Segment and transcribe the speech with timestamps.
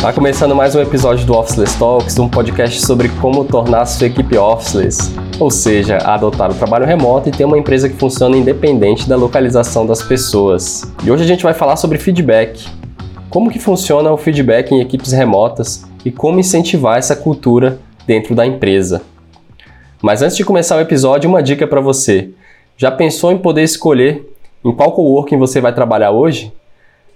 [0.00, 4.38] Tá começando mais um episódio do Officeless Talks, um podcast sobre como tornar sua equipe
[4.38, 9.16] officeless, ou seja, adotar o trabalho remoto e ter uma empresa que funciona independente da
[9.16, 10.84] localização das pessoas.
[11.02, 12.64] E hoje a gente vai falar sobre feedback.
[13.28, 18.46] Como que funciona o feedback em equipes remotas e como incentivar essa cultura dentro da
[18.46, 19.02] empresa.
[20.00, 22.30] Mas antes de começar o episódio, uma dica para você.
[22.76, 24.32] Já pensou em poder escolher
[24.64, 26.52] em qual coworking você vai trabalhar hoje?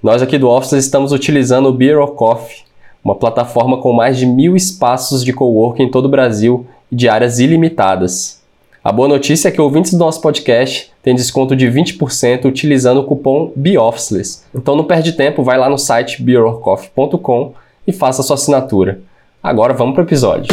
[0.02, 2.64] Nós aqui do Office estamos utilizando o Beer or Coffee,
[3.04, 7.08] uma plataforma com mais de mil espaços de coworking em todo o Brasil e de
[7.08, 8.40] áreas ilimitadas.
[8.84, 13.04] A boa notícia é que ouvintes do nosso podcast têm desconto de 20% utilizando o
[13.04, 14.44] cupom BeOfficeless.
[14.54, 17.54] Então não perde tempo, vai lá no site beerorcoffee.com
[17.86, 19.00] e faça sua assinatura.
[19.42, 20.52] Agora vamos para o episódio.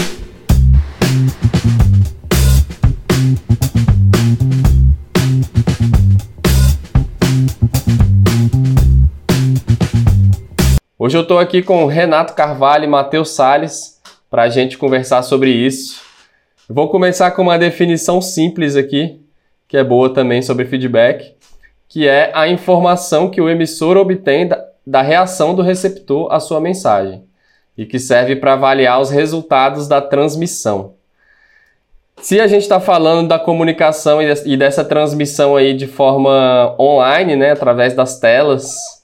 [11.09, 15.49] Hoje eu estou aqui com Renato Carvalho e Matheus Sales para a gente conversar sobre
[15.49, 16.03] isso.
[16.69, 19.19] vou começar com uma definição simples aqui,
[19.67, 21.33] que é boa também sobre feedback,
[21.87, 26.61] que é a informação que o emissor obtém da, da reação do receptor à sua
[26.61, 27.23] mensagem
[27.75, 30.93] e que serve para avaliar os resultados da transmissão.
[32.21, 37.49] Se a gente está falando da comunicação e dessa transmissão aí de forma online, né,
[37.49, 38.98] através das telas,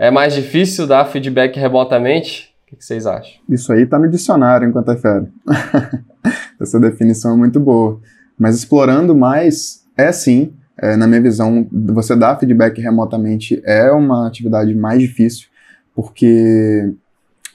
[0.00, 2.54] é mais difícil dar feedback remotamente?
[2.72, 3.34] O que vocês acham?
[3.46, 5.28] Isso aí está no dicionário enquanto é fera.
[6.58, 8.00] Essa definição é muito boa.
[8.38, 14.26] Mas explorando mais, é sim, é, na minha visão, você dar feedback remotamente é uma
[14.26, 15.48] atividade mais difícil,
[15.94, 16.90] porque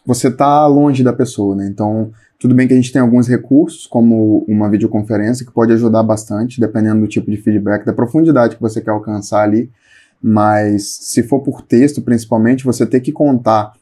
[0.05, 1.67] você está longe da pessoa, né?
[1.67, 6.03] Então, tudo bem que a gente tem alguns recursos, como uma videoconferência, que pode ajudar
[6.03, 9.71] bastante, dependendo do tipo de feedback, da profundidade que você quer alcançar ali
[10.27, 13.73] mas se for por texto, principalmente, você ter que contar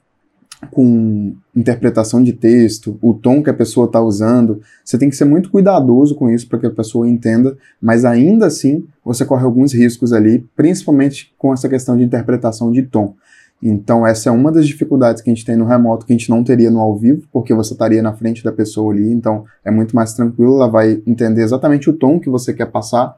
[0.72, 5.24] com interpretação de texto, o tom que a pessoa está usando, você tem que ser
[5.24, 9.74] muito cuidadoso com isso para que a pessoa entenda, mas ainda assim você corre alguns
[9.74, 13.16] riscos ali, principalmente com essa questão de interpretação de tom.
[13.62, 16.30] Então, essa é uma das dificuldades que a gente tem no remoto que a gente
[16.30, 19.72] não teria no ao vivo, porque você estaria na frente da pessoa ali, então é
[19.72, 23.18] muito mais tranquilo, ela vai entender exatamente o tom que você quer passar.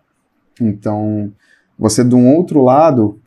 [0.62, 1.32] Então,
[1.78, 3.20] você, de um outro lado,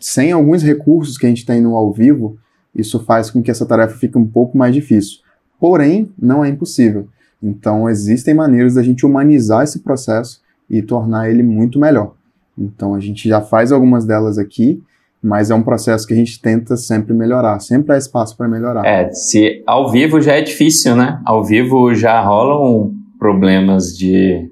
[0.00, 2.38] sem alguns recursos que a gente tem no ao vivo,
[2.74, 5.18] isso faz com que essa tarefa fique um pouco mais difícil.
[5.58, 7.08] Porém, não é impossível.
[7.42, 12.14] Então, existem maneiras da gente humanizar esse processo e tornar ele muito melhor.
[12.56, 14.82] Então, a gente já faz algumas delas aqui,
[15.22, 18.84] mas é um processo que a gente tenta sempre melhorar, sempre há espaço para melhorar.
[18.84, 21.20] É, se ao vivo já é difícil, né?
[21.24, 24.50] Ao vivo já rolam problemas de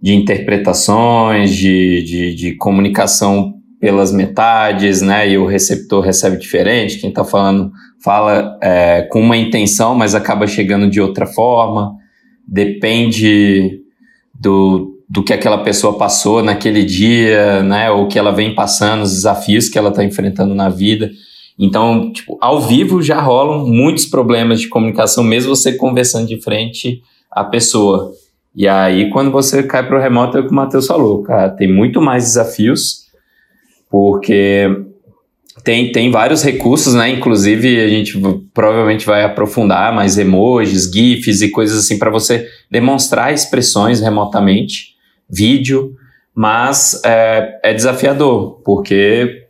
[0.00, 5.30] de interpretações, de, de, de, comunicação pelas metades, né?
[5.30, 6.98] E o receptor recebe diferente.
[6.98, 7.70] Quem está falando
[8.02, 11.94] fala é, com uma intenção, mas acaba chegando de outra forma.
[12.46, 13.80] Depende
[14.34, 17.90] do, do que aquela pessoa passou naquele dia, né?
[17.90, 21.10] Ou que ela vem passando, os desafios que ela está enfrentando na vida.
[21.58, 27.02] Então, tipo, ao vivo já rolam muitos problemas de comunicação, mesmo você conversando de frente
[27.30, 28.12] à pessoa.
[28.54, 31.50] E aí, quando você cai para o remoto, é o que o Matheus falou, cara,
[31.50, 33.06] tem muito mais desafios,
[33.88, 34.68] porque
[35.62, 37.10] tem, tem vários recursos, né?
[37.10, 38.18] Inclusive, a gente
[38.52, 44.96] provavelmente vai aprofundar mais emojis, GIFs e coisas assim para você demonstrar expressões remotamente,
[45.28, 45.94] vídeo,
[46.34, 49.44] mas é, é desafiador, porque,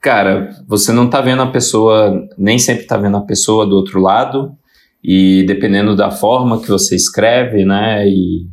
[0.00, 4.00] cara, você não tá vendo a pessoa, nem sempre tá vendo a pessoa do outro
[4.00, 4.52] lado,
[5.02, 8.46] e dependendo da forma que você escreve, né, e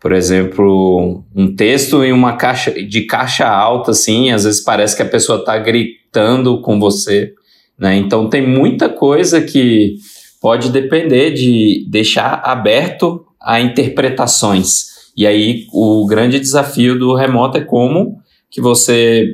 [0.00, 5.02] por exemplo, um texto em uma caixa de caixa alta assim, às vezes parece que
[5.02, 7.32] a pessoa está gritando com você,
[7.76, 7.96] né?
[7.96, 9.96] Então tem muita coisa que
[10.40, 14.86] pode depender de deixar aberto a interpretações.
[15.16, 18.18] E aí o grande desafio do remoto é como
[18.48, 19.26] que você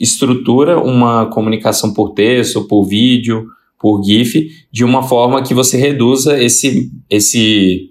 [0.00, 3.46] estrutura uma comunicação por texto, por vídeo,
[3.78, 7.90] por GIF, de uma forma que você reduza esse, esse,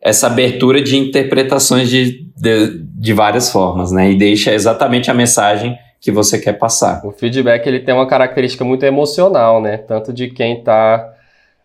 [0.00, 4.12] essa abertura de interpretações de, de, de várias formas, né?
[4.12, 7.04] E deixa exatamente a mensagem que você quer passar.
[7.04, 9.76] O feedback ele tem uma característica muito emocional, né?
[9.76, 11.12] Tanto de quem está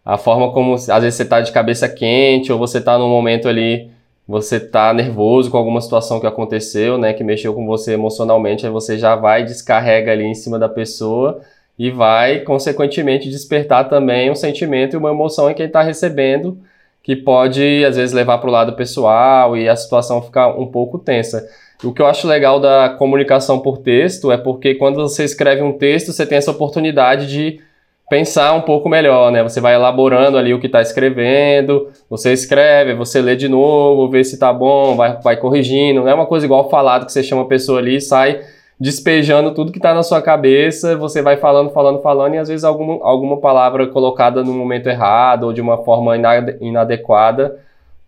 [0.04, 3.48] a forma como às vezes você está de cabeça quente ou você está num momento
[3.48, 3.90] ali
[4.28, 8.72] você está nervoso com alguma situação que aconteceu, né, que mexeu com você emocionalmente, aí
[8.72, 11.42] você já vai descarrega ali em cima da pessoa
[11.78, 16.58] e vai, consequentemente, despertar também um sentimento e uma emoção em quem está recebendo,
[17.04, 20.98] que pode, às vezes, levar para o lado pessoal e a situação ficar um pouco
[20.98, 21.48] tensa.
[21.84, 25.72] O que eu acho legal da comunicação por texto é porque quando você escreve um
[25.72, 27.62] texto, você tem essa oportunidade de
[28.10, 29.44] pensar um pouco melhor, né?
[29.44, 34.24] Você vai elaborando ali o que está escrevendo, você escreve, você lê de novo, vê
[34.24, 36.02] se está bom, vai, vai corrigindo.
[36.02, 38.42] Não é uma coisa igual falado que você chama a pessoa ali e sai
[38.80, 42.64] despejando tudo que está na sua cabeça, você vai falando, falando, falando, e às vezes
[42.64, 46.16] alguma, alguma palavra colocada no momento errado ou de uma forma
[46.62, 47.60] inadequada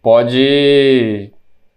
[0.02, 1.32] pode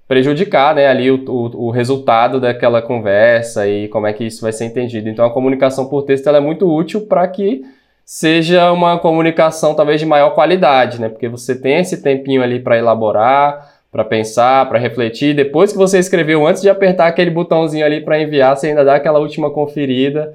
[0.06, 4.52] prejudicar né, ali o, o, o, resultado daquela conversa e como é que isso vai
[4.52, 5.08] ser entendido.
[5.08, 7.62] Então a comunicação por texto é muito útil para que
[8.04, 11.08] seja uma comunicação talvez de maior qualidade, né?
[11.08, 15.34] Porque você tem esse tempinho ali para elaborar, para pensar, para refletir.
[15.34, 18.94] Depois que você escreveu, antes de apertar aquele botãozinho ali para enviar, você ainda dá
[18.94, 20.34] aquela última conferida.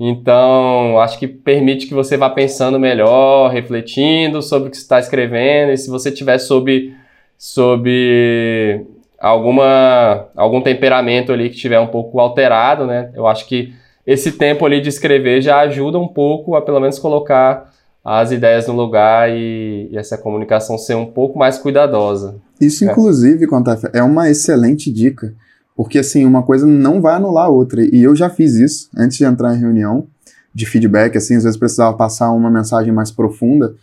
[0.00, 4.98] Então, acho que permite que você vá pensando melhor, refletindo sobre o que você está
[4.98, 5.70] escrevendo.
[5.72, 6.92] E se você tiver sob,
[7.36, 8.84] sob
[9.18, 13.12] alguma, algum temperamento ali que estiver um pouco alterado, né?
[13.14, 13.72] Eu acho que
[14.04, 17.72] esse tempo ali de escrever já ajuda um pouco a pelo menos colocar
[18.08, 22.36] as ideias no lugar e, e essa comunicação ser um pouco mais cuidadosa.
[22.58, 22.90] Isso, é.
[22.90, 25.34] inclusive, Contaf, é uma excelente dica,
[25.76, 27.82] porque assim, uma coisa não vai anular a outra.
[27.84, 30.06] E eu já fiz isso antes de entrar em reunião
[30.54, 33.74] de feedback, assim, às vezes precisava passar uma mensagem mais profunda.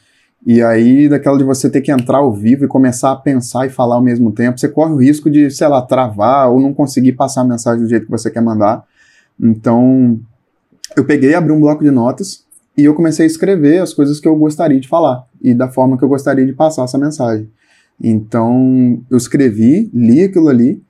[0.44, 3.70] E aí, daquela de você ter que entrar ao vivo e começar a pensar e
[3.70, 7.14] falar ao mesmo tempo, você corre o risco de, sei lá, travar ou não conseguir
[7.14, 8.84] passar a mensagem do jeito que você quer mandar.
[9.40, 10.20] Então,
[10.96, 12.45] eu peguei, abri um bloco de notas,
[12.78, 15.98] e eu comecei a escrever as coisas que eu gostaria de falar e da forma
[15.98, 17.50] que eu gostaria de passar essa mensagem.
[18.02, 20.84] Então, eu escrevi, li aquilo ali,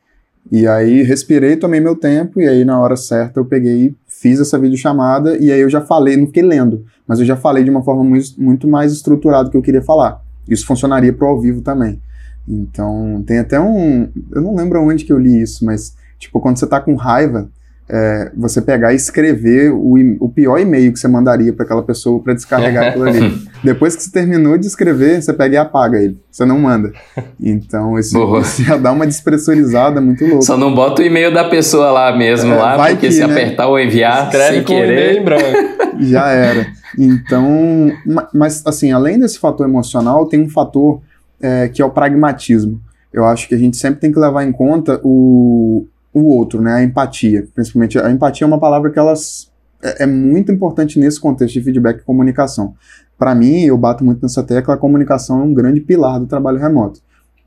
[0.51, 4.57] e aí respirei, tomei meu tempo, e aí na hora certa eu peguei, fiz essa
[4.57, 7.83] videochamada, e aí eu já falei, não fiquei lendo, mas eu já falei de uma
[7.83, 10.21] forma muito, muito mais estruturada que eu queria falar.
[10.47, 11.99] Isso funcionaria para o ao vivo também.
[12.47, 14.07] Então, tem até um.
[14.31, 17.49] Eu não lembro onde que eu li isso, mas, tipo, quando você tá com raiva,
[17.87, 22.21] é, você pegar e escrever o, o pior e-mail que você mandaria para aquela pessoa
[22.21, 23.47] para descarregar aquilo ali.
[23.63, 26.19] Depois que você terminou de escrever, você pega e apaga ele.
[26.31, 26.91] Você não manda.
[27.39, 30.41] Então, esse, esse já dá uma despressurizada muito louca.
[30.41, 33.25] Só não bota o e-mail da pessoa lá mesmo, é, lá, porque que, se né?
[33.25, 35.21] apertar ou enviar, Escreve sem querer...
[35.21, 35.75] em branco.
[36.01, 36.67] já era.
[36.97, 37.91] Então,
[38.33, 41.01] mas assim, além desse fator emocional, tem um fator
[41.41, 42.81] é, que é o pragmatismo.
[43.13, 45.85] Eu acho que a gente sempre tem que levar em conta o,
[46.15, 46.75] o outro, né?
[46.75, 47.45] A empatia.
[47.53, 49.51] Principalmente, a empatia é uma palavra que elas
[49.83, 52.73] é, é muito importante nesse contexto de feedback e comunicação.
[53.17, 56.57] Para mim, eu bato muito nessa tecla, a comunicação é um grande pilar do trabalho
[56.57, 57.01] remoto.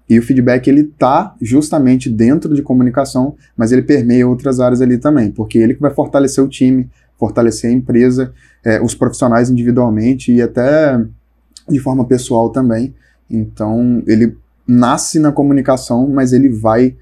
[0.09, 4.97] E o feedback ele tá justamente dentro de comunicação, mas ele permeia outras áreas ali
[4.97, 6.89] também, porque ele que vai fortalecer o time,
[7.19, 8.33] fortalecer a empresa,
[8.65, 10.99] é, os profissionais individualmente e até
[11.69, 12.95] de forma pessoal também.
[13.31, 14.37] Então, ele
[14.67, 16.97] nasce na comunicação, mas ele vai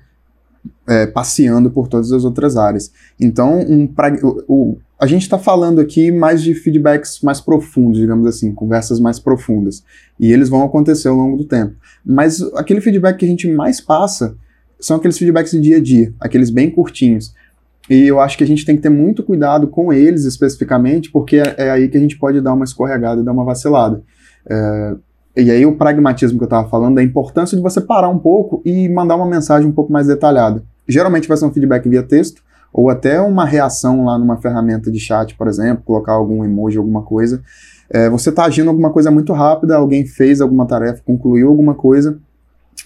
[0.87, 2.91] é, passeando por todas as outras áreas.
[3.19, 7.99] Então, um, pra, o, o, a gente está falando aqui mais de feedbacks mais profundos,
[7.99, 9.83] digamos assim, conversas mais profundas.
[10.19, 11.75] E eles vão acontecer ao longo do tempo.
[12.05, 14.37] Mas aquele feedback que a gente mais passa
[14.81, 17.35] são aqueles feedbacks do dia a dia, aqueles bem curtinhos.
[17.89, 21.37] E eu acho que a gente tem que ter muito cuidado com eles especificamente, porque
[21.37, 24.03] é, é aí que a gente pode dar uma escorregada e dar uma vacilada.
[24.49, 24.97] É,
[25.37, 28.63] e aí o pragmatismo que eu estava falando, a importância de você parar um pouco
[28.65, 30.63] e mandar uma mensagem um pouco mais detalhada.
[30.89, 32.43] Geralmente vai ser um feedback via texto,
[32.73, 37.03] ou até uma reação lá numa ferramenta de chat, por exemplo, colocar algum emoji, alguma
[37.03, 37.43] coisa.
[37.89, 42.19] É, você está agindo alguma coisa muito rápida, alguém fez alguma tarefa, concluiu alguma coisa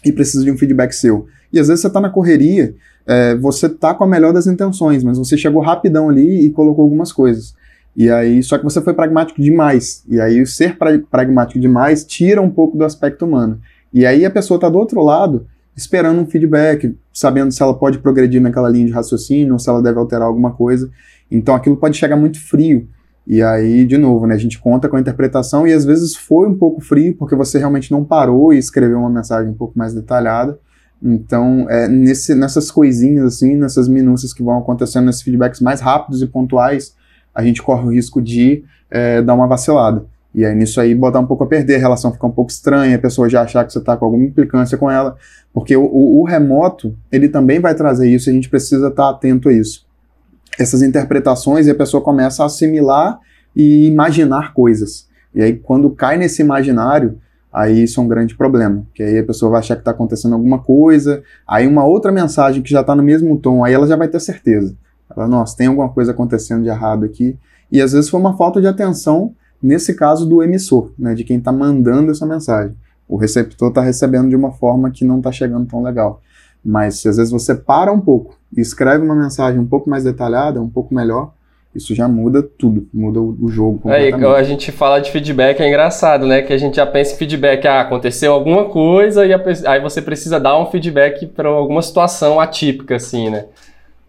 [0.04, 1.26] e precisa de um feedback seu.
[1.52, 2.74] E às vezes você está na correria,
[3.06, 6.84] é, você está com a melhor das intenções, mas você chegou rapidão ali e colocou
[6.84, 7.54] algumas coisas.
[7.96, 10.04] E aí, só que você foi pragmático demais.
[10.08, 13.60] E aí, o ser pra, pragmático demais tira um pouco do aspecto humano.
[13.92, 17.98] E aí, a pessoa está do outro lado, esperando um feedback, sabendo se ela pode
[17.98, 20.90] progredir naquela linha de raciocínio, ou se ela deve alterar alguma coisa.
[21.30, 22.88] Então, aquilo pode chegar muito frio.
[23.26, 26.48] E aí, de novo, né, a gente conta com a interpretação e às vezes foi
[26.48, 29.94] um pouco frio, porque você realmente não parou e escreveu uma mensagem um pouco mais
[29.94, 30.58] detalhada.
[31.02, 36.22] Então, é, nesse, nessas coisinhas, assim, nessas minúcias que vão acontecendo, nesses feedbacks mais rápidos
[36.22, 36.94] e pontuais,
[37.34, 40.04] a gente corre o risco de é, dar uma vacilada.
[40.34, 42.96] E aí nisso aí botar um pouco a perder, a relação fica um pouco estranha,
[42.96, 45.16] a pessoa já achar que você está com alguma implicância com ela,
[45.52, 49.04] porque o, o, o, remoto, ele também vai trazer isso e a gente precisa estar
[49.04, 49.84] tá atento a isso.
[50.58, 53.18] Essas interpretações e a pessoa começa a assimilar
[53.54, 55.08] e imaginar coisas.
[55.34, 57.18] E aí quando cai nesse imaginário,
[57.52, 60.34] aí isso é um grande problema, que aí a pessoa vai achar que está acontecendo
[60.34, 63.96] alguma coisa, aí uma outra mensagem que já está no mesmo tom, aí ela já
[63.96, 64.76] vai ter certeza.
[65.16, 67.36] Ela, nossa, tem alguma coisa acontecendo de errado aqui.
[67.70, 71.38] E às vezes foi uma falta de atenção, nesse caso do emissor, né, de quem
[71.38, 72.74] está mandando essa mensagem.
[73.08, 76.20] O receptor está recebendo de uma forma que não está chegando tão legal.
[76.64, 80.04] Mas se às vezes você para um pouco e escreve uma mensagem um pouco mais
[80.04, 81.32] detalhada, um pouco melhor,
[81.74, 86.26] isso já muda tudo, muda o, jogo Aí, a gente fala de feedback, é engraçado,
[86.26, 86.42] né?
[86.42, 90.02] Que a gente já pensa em feedback, ah, aconteceu alguma coisa e a, aí você
[90.02, 93.46] precisa dar um feedback para alguma situação atípica, assim, né?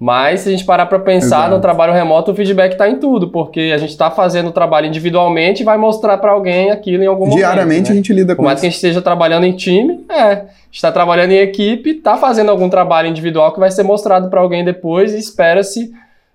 [0.01, 1.51] Mas se a gente parar para pensar Exato.
[1.51, 4.87] no trabalho remoto, o feedback está em tudo, porque a gente está fazendo o trabalho
[4.87, 7.37] individualmente e vai mostrar para alguém aquilo em algum momento.
[7.37, 7.91] Diariamente né?
[7.91, 10.91] a gente lida com Por mais que a gente esteja trabalhando em time, é, está
[10.91, 15.13] trabalhando em equipe, está fazendo algum trabalho individual que vai ser mostrado para alguém depois
[15.13, 15.91] e espera-se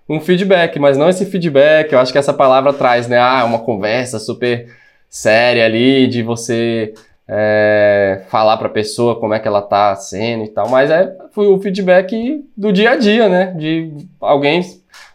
[0.07, 3.59] um feedback, mas não esse feedback, eu acho que essa palavra traz, né, ah, uma
[3.59, 4.65] conversa super
[5.09, 6.93] séria ali de você
[7.27, 11.13] é, falar para a pessoa como é que ela tá sendo e tal, mas é
[11.31, 13.53] foi o feedback do dia a dia, né?
[13.57, 14.61] De alguém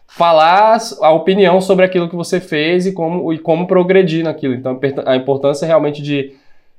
[0.07, 4.53] falar a opinião sobre aquilo que você fez e como, e como progredir naquilo.
[4.53, 6.35] Então a importância realmente de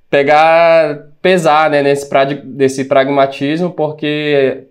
[0.08, 2.08] pegar, pesar né, nesse
[2.44, 4.68] desse pragmatismo, porque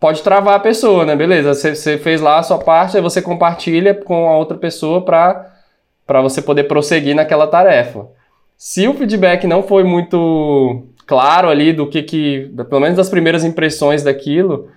[0.00, 1.14] pode travar a pessoa, né?
[1.14, 5.04] Beleza, você, você fez lá a sua parte, aí você compartilha com a outra pessoa
[5.04, 8.06] para você poder prosseguir naquela tarefa.
[8.56, 13.44] Se o feedback não foi muito claro ali do que que, pelo menos das primeiras
[13.44, 14.68] impressões daquilo,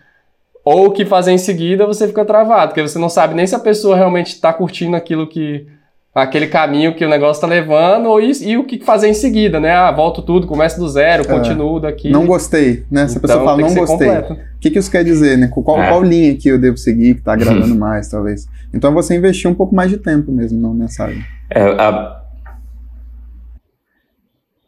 [0.63, 3.55] ou o que fazer em seguida, você fica travado, porque você não sabe nem se
[3.55, 5.65] a pessoa realmente está curtindo aquilo que
[6.13, 9.60] aquele caminho que o negócio está levando ou isso, e o que fazer em seguida,
[9.60, 9.72] né?
[9.72, 12.10] Ah, volto tudo, começo do zero, é, continuo daqui.
[12.10, 13.07] Não gostei, né?
[13.07, 15.48] Se a pessoa então, fala não gostei, o que, que isso quer dizer, né?
[15.48, 15.88] Qual, é.
[15.88, 18.48] qual linha que eu devo seguir que está agradando mais, talvez?
[18.74, 21.24] Então você investir um pouco mais de tempo mesmo na mensagem.
[21.50, 22.17] É, a,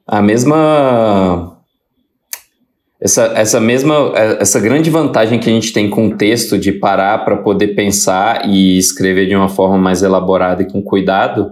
[0.10, 1.56] a mesma
[3.00, 7.24] essa, essa mesma essa grande vantagem que a gente tem com o texto de parar
[7.24, 11.52] para poder pensar e escrever de uma forma mais elaborada e com cuidado,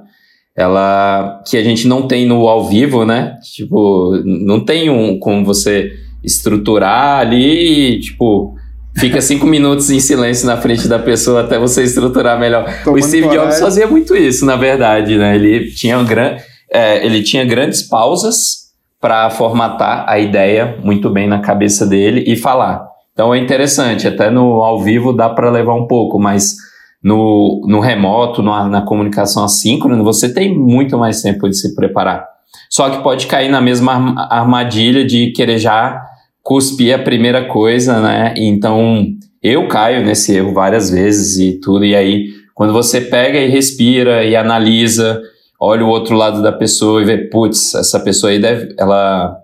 [0.56, 3.38] ela que a gente não tem no ao vivo, né?
[3.56, 5.92] Tipo, não tem um como você
[6.24, 8.56] estruturar ali, tipo,
[8.98, 12.66] fica cinco minutos em silêncio na frente da pessoa até você estruturar melhor.
[12.84, 15.36] Tomando o Steve Jobs fazia muito isso, na verdade, né?
[15.36, 18.68] Ele tinha um grande é, ele tinha grandes pausas
[19.00, 22.88] para formatar a ideia muito bem na cabeça dele e falar.
[23.14, 26.56] Então é interessante, até no ao vivo dá para levar um pouco, mas
[27.04, 32.26] no, no remoto, no, na comunicação assíncrona, você tem muito mais tempo de se preparar.
[32.70, 36.02] Só que pode cair na mesma armadilha de querer já
[36.44, 38.34] cuspir a primeira coisa, né?
[38.38, 39.06] Então
[39.42, 44.24] eu caio nesse erro várias vezes e tudo, e aí quando você pega e respira
[44.24, 45.22] e analisa
[45.60, 49.36] olha o outro lado da pessoa e vê, putz, essa pessoa aí deve, ela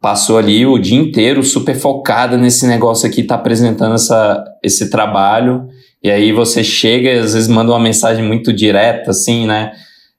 [0.00, 5.68] passou ali o dia inteiro super focada nesse negócio aqui, tá apresentando essa, esse trabalho,
[6.02, 9.72] e aí você chega e às vezes manda uma mensagem muito direta, assim, né?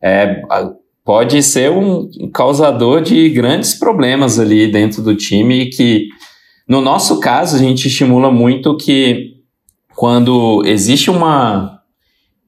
[0.04, 0.42] É,
[1.04, 6.08] pode ser um causador de grandes problemas ali dentro do time que,
[6.68, 9.32] no nosso caso, a gente estimula muito que
[9.96, 11.81] quando existe uma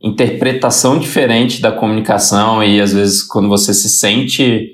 [0.03, 4.72] interpretação diferente da comunicação e às vezes quando você se sente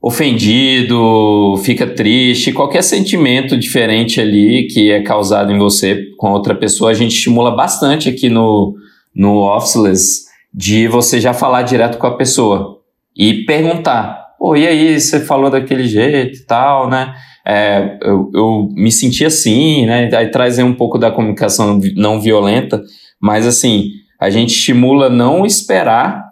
[0.00, 6.90] ofendido, fica triste, qualquer sentimento diferente ali que é causado em você com outra pessoa,
[6.90, 8.76] a gente estimula bastante aqui no,
[9.14, 12.80] no Officeless de você já falar direto com a pessoa
[13.16, 17.14] e perguntar, pô, e aí, você falou daquele jeito e tal, né?
[17.44, 20.08] É, eu, eu me senti assim, né?
[20.14, 22.80] Aí traz um pouco da comunicação não violenta,
[23.20, 26.28] mas assim, a gente estimula não esperar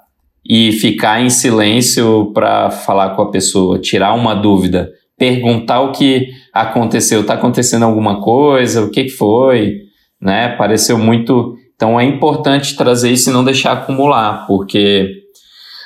[0.49, 6.29] e ficar em silêncio para falar com a pessoa, tirar uma dúvida, perguntar o que
[6.53, 9.81] aconteceu, está acontecendo alguma coisa, o que, foi,
[10.21, 10.49] né?
[10.57, 11.57] Pareceu muito.
[11.75, 15.23] Então é importante trazer isso e não deixar acumular, porque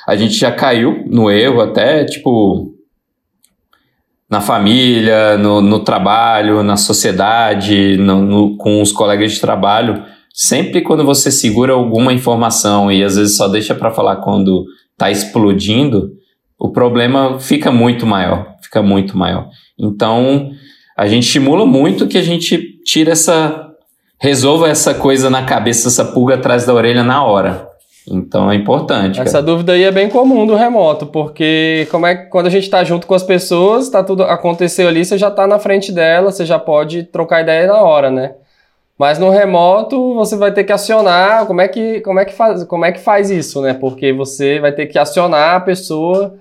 [0.07, 2.73] a gente já caiu no erro até, tipo,
[4.29, 10.81] na família, no, no trabalho, na sociedade, no, no, com os colegas de trabalho sempre
[10.81, 16.11] quando você segura alguma informação e às vezes só deixa para falar quando está explodindo,
[16.59, 19.49] o problema fica muito maior, fica muito maior.
[19.79, 20.51] Então,
[20.95, 23.67] a gente estimula muito que a gente tire essa
[24.19, 27.67] resolva essa coisa na cabeça, essa pulga atrás da orelha na hora.
[28.07, 29.19] Então é importante.
[29.19, 29.43] Essa cara.
[29.43, 33.07] dúvida aí é bem comum do remoto, porque como é quando a gente está junto
[33.07, 36.59] com as pessoas, tá tudo aconteceu ali, você já está na frente dela, você já
[36.59, 38.33] pode trocar ideia na hora, né?
[39.01, 42.63] Mas no remoto você vai ter que acionar, como é que, como é que, faz,
[42.65, 43.73] como é que faz isso, né?
[43.73, 46.35] Porque você vai ter que acionar a pessoa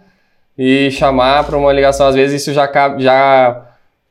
[0.58, 2.06] e chamar para uma ligação.
[2.06, 3.62] Às vezes isso já, já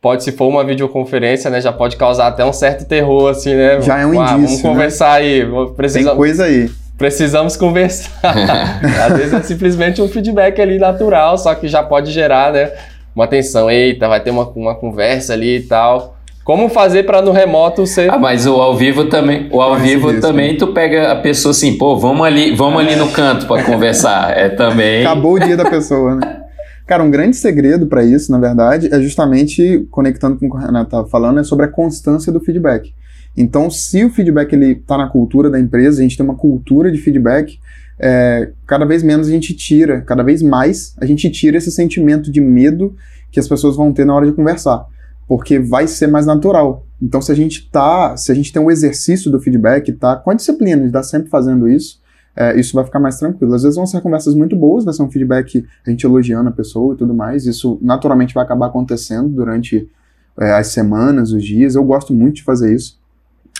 [0.01, 1.61] pode, se for uma videoconferência, né?
[1.61, 3.81] Já pode causar até um certo terror, assim, né?
[3.81, 4.69] Já é um ah, indício, Vamos né?
[4.71, 5.27] conversar né?
[5.27, 5.47] aí.
[5.77, 6.71] Precisamos, Tem coisa aí.
[6.97, 8.33] Precisamos conversar.
[9.05, 12.71] Às vezes é simplesmente um feedback ali natural, só que já pode gerar, né?
[13.15, 13.69] Uma tensão.
[13.69, 16.17] Eita, vai ter uma, uma conversa ali e tal
[16.49, 18.09] Como fazer para no remoto ser.
[18.09, 19.47] Ah, mas o ao vivo também.
[19.51, 22.95] O ao vivo isso, também, tu pega a pessoa assim, pô, vamos ali, vamos ali
[22.95, 24.35] no canto para conversar.
[24.35, 25.05] É também.
[25.05, 26.41] Acabou o dia da pessoa, né?
[26.87, 30.59] Cara, um grande segredo para isso, na verdade, é justamente conectando com o que o
[30.59, 32.95] Renato estava falando, é sobre a constância do feedback.
[33.37, 36.91] Então, se o feedback ele está na cultura da empresa, a gente tem uma cultura
[36.91, 37.59] de feedback,
[37.99, 42.31] é, cada vez menos a gente tira, cada vez mais a gente tira esse sentimento
[42.31, 42.95] de medo
[43.31, 44.87] que as pessoas vão ter na hora de conversar
[45.29, 46.87] porque vai ser mais natural.
[46.99, 50.31] Então, se a gente tá, se a gente tem um exercício do feedback, tá com
[50.31, 52.01] a disciplina de estar sempre fazendo isso,
[52.35, 53.53] é, isso vai ficar mais tranquilo.
[53.53, 56.51] Às vezes vão ser conversas muito boas, vai ser um feedback a gente elogiando a
[56.51, 57.45] pessoa e tudo mais.
[57.45, 59.87] Isso naturalmente vai acabar acontecendo durante
[60.39, 61.75] é, as semanas, os dias.
[61.75, 62.99] Eu gosto muito de fazer isso,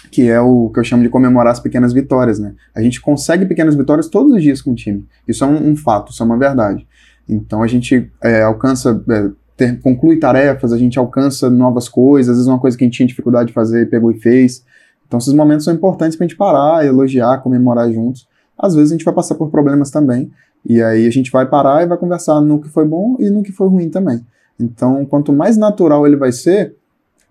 [0.09, 2.55] que é o que eu chamo de comemorar as pequenas vitórias, né?
[2.73, 5.05] A gente consegue pequenas vitórias todos os dias com o time.
[5.27, 6.88] Isso é um, um fato, isso é uma verdade.
[7.27, 12.37] Então a gente é, alcança é, ter, conclui tarefas, a gente alcança novas coisas, às
[12.37, 14.63] vezes uma coisa que a gente tinha dificuldade de fazer, pegou e fez.
[15.05, 18.25] Então esses momentos são importantes para a gente parar, elogiar, comemorar juntos.
[18.57, 20.31] Às vezes a gente vai passar por problemas também,
[20.65, 23.43] e aí a gente vai parar e vai conversar no que foi bom e no
[23.43, 24.25] que foi ruim também.
[24.57, 26.75] Então, quanto mais natural ele vai ser,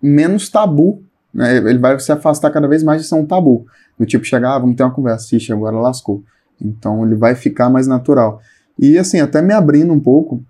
[0.01, 1.01] menos tabu,
[1.33, 1.57] né?
[1.57, 3.65] ele vai se afastar cada vez mais de ser um tabu.
[3.97, 6.23] Do tipo, chegar, ah, vamos ter uma conversa, ixi, agora lascou.
[6.61, 8.41] Então ele vai ficar mais natural.
[8.77, 10.41] E assim, até me abrindo um pouco,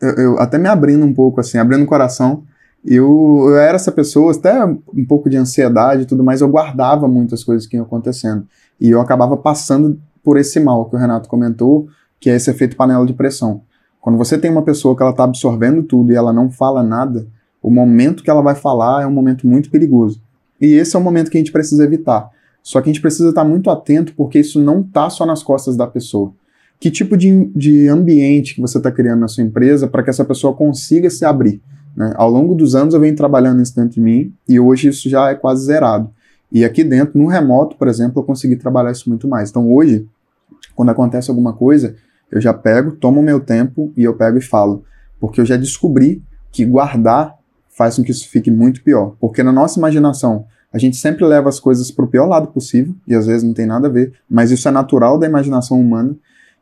[0.00, 2.42] eu, eu, até me abrindo um pouco, assim, abrindo o coração,
[2.84, 7.08] eu, eu era essa pessoa, até um pouco de ansiedade e tudo mais, eu guardava
[7.08, 8.46] muitas coisas que iam acontecendo.
[8.80, 11.88] E eu acabava passando por esse mal que o Renato comentou,
[12.20, 13.62] que é esse efeito panela de pressão.
[14.00, 17.26] Quando você tem uma pessoa que ela está absorvendo tudo e ela não fala nada,
[17.60, 20.20] o momento que ela vai falar é um momento muito perigoso.
[20.60, 22.30] E esse é o momento que a gente precisa evitar.
[22.62, 25.76] Só que a gente precisa estar muito atento porque isso não está só nas costas
[25.76, 26.32] da pessoa
[26.78, 30.24] que tipo de, de ambiente que você está criando na sua empresa para que essa
[30.24, 31.60] pessoa consiga se abrir.
[31.96, 32.12] Né?
[32.16, 35.30] Ao longo dos anos eu venho trabalhando isso dentro de mim e hoje isso já
[35.30, 36.10] é quase zerado.
[36.52, 39.50] E aqui dentro, no remoto, por exemplo, eu consegui trabalhar isso muito mais.
[39.50, 40.06] Então hoje,
[40.74, 41.96] quando acontece alguma coisa,
[42.30, 44.84] eu já pego, tomo meu tempo e eu pego e falo.
[45.18, 47.34] Porque eu já descobri que guardar
[47.76, 49.16] faz com que isso fique muito pior.
[49.20, 52.94] Porque na nossa imaginação, a gente sempre leva as coisas para o pior lado possível,
[53.06, 56.16] e às vezes não tem nada a ver, mas isso é natural da imaginação humana.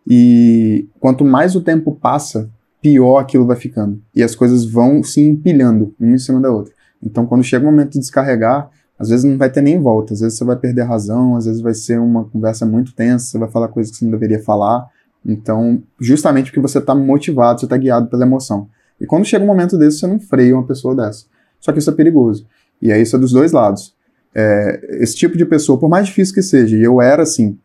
[0.07, 4.01] E quanto mais o tempo passa, pior aquilo vai ficando.
[4.15, 6.73] E as coisas vão se empilhando, uma em cima da outra.
[7.03, 10.15] Então, quando chega o momento de descarregar, às vezes não vai ter nem volta.
[10.15, 13.27] Às vezes você vai perder a razão, às vezes vai ser uma conversa muito tensa,
[13.27, 14.87] você vai falar coisas que você não deveria falar.
[15.25, 18.69] Então, justamente porque você está motivado, você está guiado pela emoção.
[19.01, 21.25] E quando chega um momento desse, você não freia uma pessoa dessa.
[21.59, 22.47] Só que isso é perigoso.
[22.81, 23.95] E aí isso é dos dois lados.
[24.35, 27.59] É, esse tipo de pessoa, por mais difícil que seja, e eu era assim,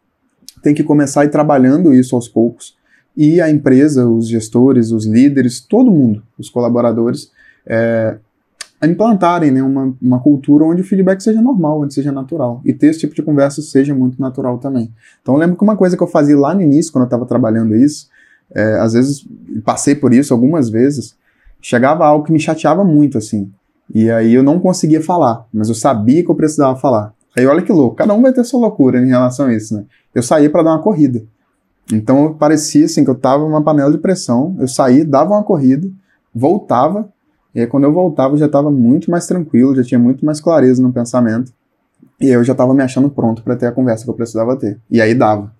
[0.61, 2.77] tem que começar a ir trabalhando isso aos poucos.
[3.15, 7.31] E a empresa, os gestores, os líderes, todo mundo, os colaboradores,
[7.65, 8.17] é,
[8.87, 12.61] implantarem né, uma, uma cultura onde o feedback seja normal, onde seja natural.
[12.63, 14.93] E ter esse tipo de conversa seja muito natural também.
[15.21, 17.25] Então eu lembro que uma coisa que eu fazia lá no início, quando eu estava
[17.25, 18.07] trabalhando isso,
[18.53, 19.27] é, às vezes
[19.63, 21.15] passei por isso algumas vezes,
[21.61, 23.51] chegava algo que me chateava muito, assim.
[23.93, 27.13] E aí eu não conseguia falar, mas eu sabia que eu precisava falar.
[27.37, 29.85] Aí olha que louco, cada um vai ter sua loucura em relação a isso, né?
[30.13, 31.23] Eu saía para dar uma corrida.
[31.91, 35.89] Então parecia assim que eu tava numa panela de pressão, eu saía, dava uma corrida,
[36.33, 37.09] voltava,
[37.53, 40.39] e aí quando eu voltava eu já estava muito mais tranquilo, já tinha muito mais
[40.39, 41.51] clareza no pensamento.
[42.19, 44.77] E eu já estava me achando pronto para ter a conversa que eu precisava ter.
[44.91, 45.53] E aí dava.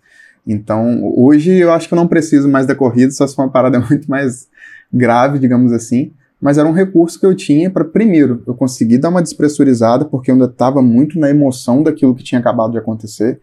[0.46, 3.52] Então, hoje eu acho que eu não preciso mais da corrida, só se for uma
[3.52, 4.48] parada muito mais
[4.92, 9.10] grave, digamos assim mas era um recurso que eu tinha para, primeiro, eu conseguir dar
[9.10, 13.42] uma despressurizada, porque eu ainda estava muito na emoção daquilo que tinha acabado de acontecer.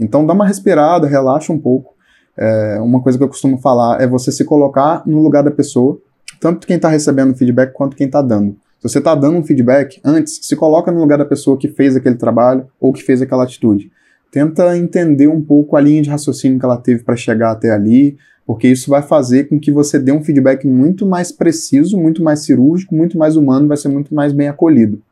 [0.00, 1.94] Então, dá uma respirada, relaxa um pouco.
[2.36, 6.00] É, uma coisa que eu costumo falar é você se colocar no lugar da pessoa,
[6.40, 8.56] tanto quem está recebendo feedback quanto quem está dando.
[8.80, 11.96] Se você está dando um feedback, antes, se coloca no lugar da pessoa que fez
[11.96, 13.90] aquele trabalho ou que fez aquela atitude.
[14.30, 18.16] Tenta entender um pouco a linha de raciocínio que ela teve para chegar até ali,
[18.48, 22.40] porque isso vai fazer com que você dê um feedback muito mais preciso, muito mais
[22.46, 25.02] cirúrgico, muito mais humano, vai ser muito mais bem acolhido.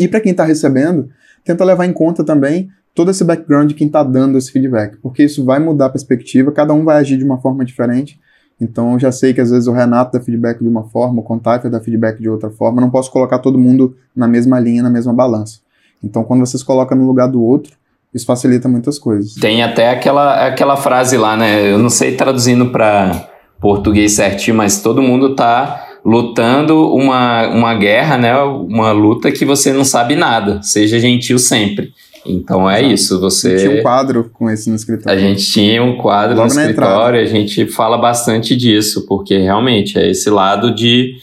[0.00, 1.10] E para quem está recebendo,
[1.44, 5.24] tenta levar em conta também todo esse background de quem está dando esse feedback, porque
[5.24, 8.18] isso vai mudar a perspectiva, cada um vai agir de uma forma diferente.
[8.58, 11.22] Então eu já sei que às vezes o Renato dá feedback de uma forma, o
[11.22, 14.88] Contact dá feedback de outra forma, não posso colocar todo mundo na mesma linha, na
[14.88, 15.58] mesma balança.
[16.02, 17.76] Então quando vocês colocam no lugar do outro,
[18.14, 19.34] isso facilita muitas coisas.
[19.34, 21.72] Tem até aquela, aquela frase lá, né?
[21.72, 23.28] Eu não sei traduzindo para
[23.60, 28.36] português certinho, mas todo mundo tá lutando uma, uma guerra, né?
[28.36, 30.62] Uma luta que você não sabe nada.
[30.62, 31.92] Seja gentil sempre.
[32.26, 32.94] Então é Exato.
[32.94, 33.56] isso, você...
[33.56, 35.18] Tinha um quadro com esse no escritório.
[35.18, 39.98] A gente tinha um quadro Logo no escritório, a gente fala bastante disso, porque realmente
[39.98, 41.14] é esse lado de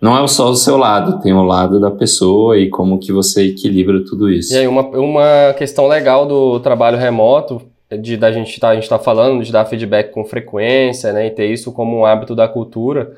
[0.00, 3.48] não é só o seu lado, tem o lado da pessoa e como que você
[3.48, 4.52] equilibra tudo isso.
[4.54, 7.62] E aí, uma, uma questão legal do trabalho remoto,
[8.00, 11.30] de da gente tá, a gente tá falando de dar feedback com frequência, né, e
[11.30, 13.12] ter isso como um hábito da cultura,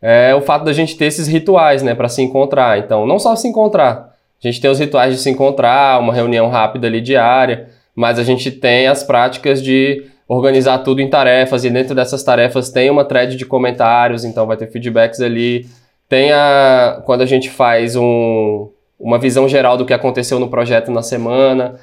[0.00, 2.78] é o fato da gente ter esses rituais, né, para se encontrar.
[2.78, 6.48] Então, não só se encontrar, a gente tem os rituais de se encontrar, uma reunião
[6.48, 11.70] rápida ali diária, mas a gente tem as práticas de organizar tudo em tarefas e
[11.70, 15.66] dentro dessas tarefas tem uma thread de comentários, então vai ter feedbacks ali.
[16.12, 18.68] Tem a quando a gente faz um,
[19.00, 21.76] uma visão geral do que aconteceu no projeto na semana,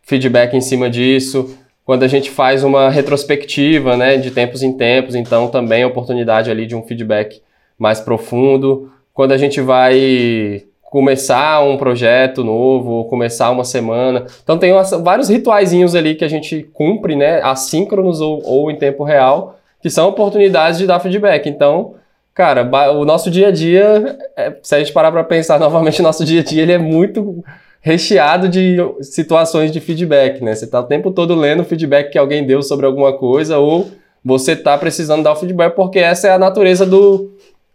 [0.00, 1.54] feedback em cima disso.
[1.84, 6.50] Quando a gente faz uma retrospectiva, né, de tempos em tempos, então também a oportunidade
[6.50, 7.42] ali de um feedback
[7.78, 8.90] mais profundo.
[9.12, 14.24] Quando a gente vai começar um projeto novo, ou começar uma semana.
[14.42, 18.76] Então tem umas, vários rituaizinhos ali que a gente cumpre, né, assíncronos ou, ou em
[18.76, 21.46] tempo real, que são oportunidades de dar feedback.
[21.46, 21.94] Então,
[22.36, 26.24] cara, o nosso dia a dia, é, se a gente parar para pensar novamente, nosso
[26.24, 27.42] dia a dia ele é muito
[27.80, 30.54] recheado de situações de feedback, né?
[30.54, 33.90] Você está o tempo todo lendo o feedback que alguém deu sobre alguma coisa ou
[34.22, 37.32] você está precisando dar o feedback porque essa é a natureza do,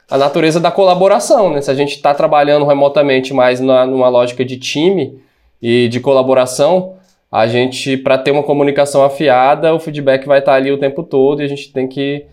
[0.09, 1.61] a natureza da colaboração, né?
[1.61, 5.17] Se a gente está trabalhando remotamente mais na, numa lógica de time
[5.59, 6.95] e de colaboração,
[7.31, 11.01] a gente, para ter uma comunicação afiada, o feedback vai estar tá ali o tempo
[11.01, 12.25] todo e a gente tem que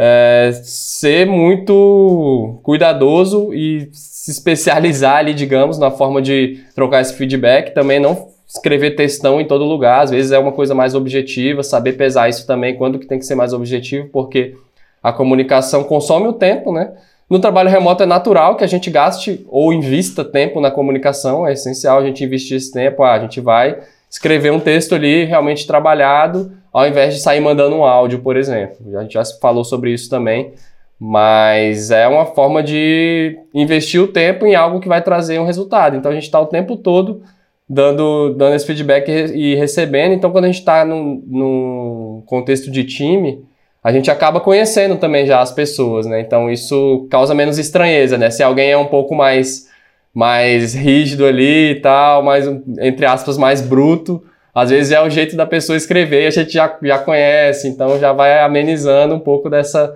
[0.00, 7.74] é, ser muito cuidadoso e se especializar ali, digamos, na forma de trocar esse feedback.
[7.74, 11.94] Também não escrever textão em todo lugar, às vezes é uma coisa mais objetiva, saber
[11.94, 14.54] pesar isso também, quando que tem que ser mais objetivo, porque
[15.02, 16.92] a comunicação consome o tempo, né?
[17.28, 21.52] No trabalho remoto é natural que a gente gaste ou invista tempo na comunicação, é
[21.52, 23.02] essencial a gente investir esse tempo.
[23.02, 27.76] Ah, a gente vai escrever um texto ali realmente trabalhado, ao invés de sair mandando
[27.76, 28.76] um áudio, por exemplo.
[28.96, 30.52] A gente já falou sobre isso também,
[30.98, 35.96] mas é uma forma de investir o tempo em algo que vai trazer um resultado.
[35.96, 37.22] Então a gente está o tempo todo
[37.68, 40.12] dando, dando esse feedback e recebendo.
[40.12, 43.44] Então quando a gente está num, num contexto de time,
[43.82, 46.20] a gente acaba conhecendo também já as pessoas, né?
[46.20, 48.30] Então isso causa menos estranheza, né?
[48.30, 49.68] Se alguém é um pouco mais
[50.12, 52.46] mais rígido ali e tal, mais
[52.80, 54.22] entre aspas mais bruto,
[54.58, 58.12] às vezes é o jeito da pessoa escrever, a gente já, já conhece, então já
[58.12, 59.94] vai amenizando um pouco dessa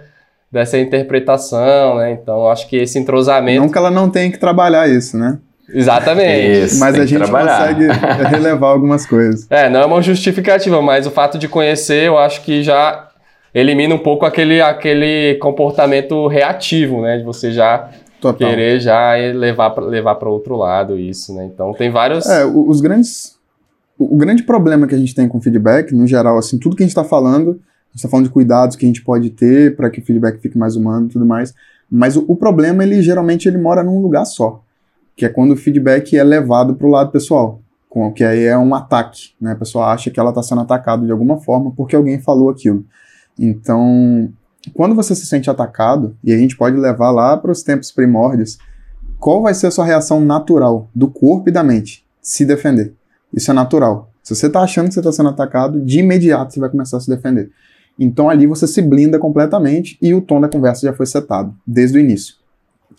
[0.51, 2.12] dessa interpretação, né?
[2.12, 5.38] Então acho que esse entrosamento Não que ela não tenha que trabalhar isso, né?
[5.68, 6.64] Exatamente.
[6.66, 7.87] Isso, mas a gente consegue
[8.29, 9.46] relevar algumas coisas.
[9.48, 13.09] É, não é uma justificativa, mas o fato de conhecer, eu acho que já
[13.55, 17.18] elimina um pouco aquele, aquele comportamento reativo, né?
[17.18, 17.88] De você já
[18.20, 18.48] Total.
[18.48, 21.48] querer já levar para levar para outro lado isso, né?
[21.53, 22.27] Então tem vários.
[22.27, 23.37] É, os grandes.
[24.10, 26.86] O, grande problema que a gente tem com feedback, no geral, assim, tudo que a
[26.86, 29.90] gente está falando, a gente está falando de cuidados que a gente pode ter para
[29.90, 31.54] que o feedback fique mais humano e tudo mais.
[31.90, 34.62] Mas o, o, problema, ele geralmente ele mora num lugar só,
[35.14, 38.56] que é quando o feedback é levado para o lado pessoal, com, que aí é
[38.56, 39.52] um ataque, né?
[39.52, 42.84] A pessoa acha que ela está sendo atacada de alguma forma porque alguém falou aquilo.
[43.38, 44.32] Então,
[44.72, 48.58] quando você se sente atacado, e a gente pode levar lá para os tempos primórdios,
[49.18, 52.04] qual vai ser a sua reação natural do corpo e da mente?
[52.20, 52.94] Se defender.
[53.32, 54.10] Isso é natural.
[54.22, 57.00] Se você está achando que você está sendo atacado, de imediato você vai começar a
[57.00, 57.50] se defender.
[57.98, 61.98] Então ali você se blinda completamente e o tom da conversa já foi setado, desde
[61.98, 62.36] o início.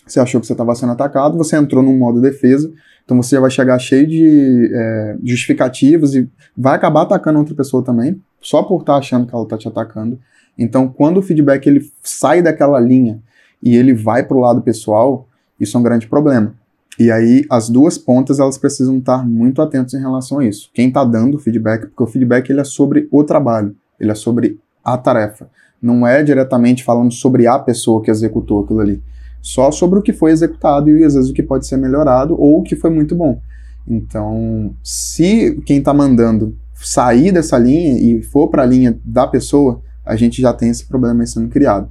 [0.06, 2.72] Você achou que você estava sendo atacado, você entrou num modo defesa,
[3.06, 7.84] então você já vai chegar cheio de é, justificativas e vai acabar atacando outra pessoa
[7.84, 10.20] também, só por estar tá achando que ela está te atacando.
[10.58, 13.20] Então, quando o feedback ele sai daquela linha
[13.62, 15.28] e ele vai para o lado pessoal,
[15.60, 16.54] isso é um grande problema.
[17.00, 20.70] E aí, as duas pontas elas precisam estar muito atentos em relação a isso.
[20.74, 24.16] Quem está dando o feedback, porque o feedback ele é sobre o trabalho, ele é
[24.16, 25.50] sobre a tarefa.
[25.82, 29.02] Não é diretamente falando sobre a pessoa que executou aquilo ali.
[29.42, 32.60] Só sobre o que foi executado e às vezes o que pode ser melhorado ou
[32.60, 33.42] o que foi muito bom.
[33.88, 39.82] Então, se quem está mandando sair dessa linha e for para a linha da pessoa,
[40.06, 41.90] a gente já tem esse problema sendo criado.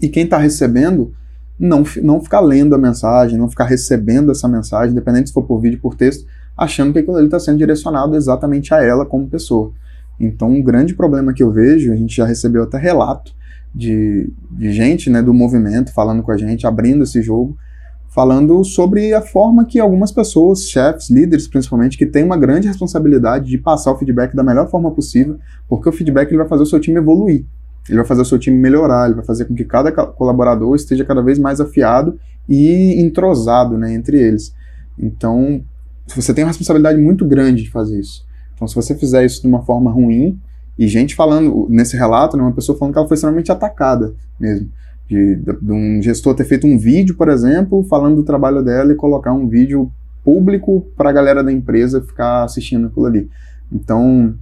[0.00, 1.12] E quem está recebendo,
[1.58, 5.60] não, não ficar lendo a mensagem, não ficar recebendo essa mensagem, independente se for por
[5.60, 9.28] vídeo ou por texto, achando que aquilo ali está sendo direcionado exatamente a ela como
[9.28, 9.72] pessoa.
[10.18, 13.32] Então, um grande problema que eu vejo, a gente já recebeu até relato
[13.74, 17.56] de, de gente né, do movimento falando com a gente, abrindo esse jogo,
[18.14, 23.46] falando sobre a forma que algumas pessoas, chefes, líderes principalmente, que têm uma grande responsabilidade
[23.46, 25.38] de passar o feedback da melhor forma possível,
[25.68, 27.44] porque o feedback ele vai fazer o seu time evoluir,
[27.88, 31.04] ele vai fazer o seu time melhorar, ele vai fazer com que cada colaborador esteja
[31.04, 32.18] cada vez mais afiado
[32.48, 34.54] e entrosado né, entre eles.
[34.98, 35.62] Então,
[36.14, 38.24] você tem uma responsabilidade muito grande de fazer isso.
[38.54, 40.38] Então, se você fizer isso de uma forma ruim,
[40.78, 44.68] e gente falando, nesse relato, né, uma pessoa falando que ela foi extremamente atacada mesmo.
[45.08, 48.96] De, de, um gestor ter feito um vídeo, por exemplo, falando do trabalho dela e
[48.96, 49.92] colocar um vídeo
[50.24, 53.28] público para a galera da empresa ficar assistindo aquilo ali.
[53.70, 54.34] Então,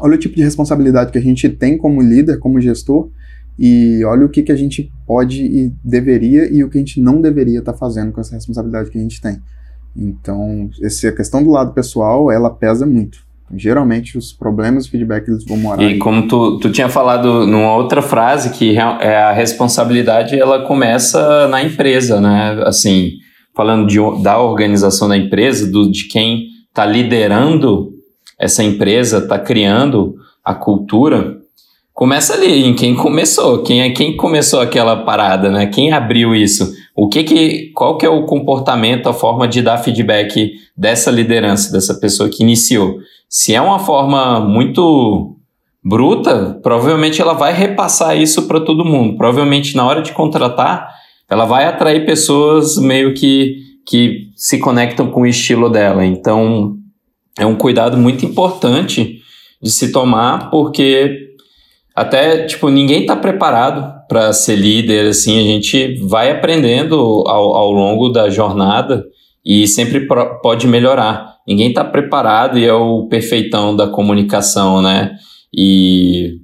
[0.00, 3.10] olha o tipo de responsabilidade que a gente tem como líder, como gestor,
[3.58, 7.00] e olha o que, que a gente pode e deveria e o que a gente
[7.00, 9.38] não deveria estar tá fazendo com essa responsabilidade que a gente tem.
[9.96, 13.18] Então, essa questão do lado pessoal, ela pesa muito.
[13.56, 15.82] Geralmente, os problemas do feedback eles vão morar.
[15.82, 15.98] E aí.
[15.98, 21.62] como tu, tu tinha falado numa outra frase, que é a responsabilidade ela começa na
[21.62, 22.62] empresa, né?
[22.64, 23.12] Assim,
[23.56, 27.97] falando de, da organização da empresa, do, de quem está liderando
[28.38, 31.38] essa empresa, está criando a cultura,
[31.92, 35.66] começa ali, em quem começou, quem é quem começou aquela parada, né?
[35.66, 36.72] Quem abriu isso?
[36.94, 41.72] O que que, qual que é o comportamento, a forma de dar feedback dessa liderança,
[41.72, 42.98] dessa pessoa que iniciou?
[43.28, 45.36] Se é uma forma muito
[45.84, 49.16] bruta, provavelmente ela vai repassar isso para todo mundo.
[49.16, 50.88] Provavelmente na hora de contratar,
[51.28, 56.04] ela vai atrair pessoas meio que que se conectam com o estilo dela.
[56.04, 56.76] Então,
[57.38, 59.20] é um cuidado muito importante
[59.62, 61.28] de se tomar, porque
[61.94, 66.94] até, tipo, ninguém está preparado para ser líder, assim, a gente vai aprendendo
[67.26, 69.04] ao, ao longo da jornada
[69.44, 70.06] e sempre
[70.42, 71.36] pode melhorar.
[71.46, 75.16] Ninguém está preparado e é o perfeitão da comunicação, né?
[75.52, 76.36] E,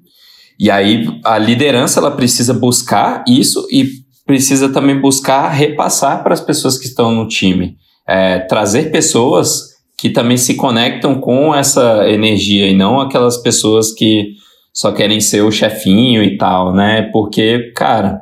[0.58, 3.90] e aí a liderança ela precisa buscar isso e
[4.26, 7.76] precisa também buscar repassar para as pessoas que estão no time.
[8.08, 14.34] É, trazer pessoas que também se conectam com essa energia e não aquelas pessoas que
[14.72, 17.08] só querem ser o chefinho e tal, né?
[17.12, 18.20] Porque, cara,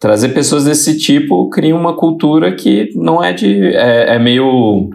[0.00, 3.74] trazer pessoas desse tipo cria uma cultura que não é de.
[3.74, 4.90] é, é meio.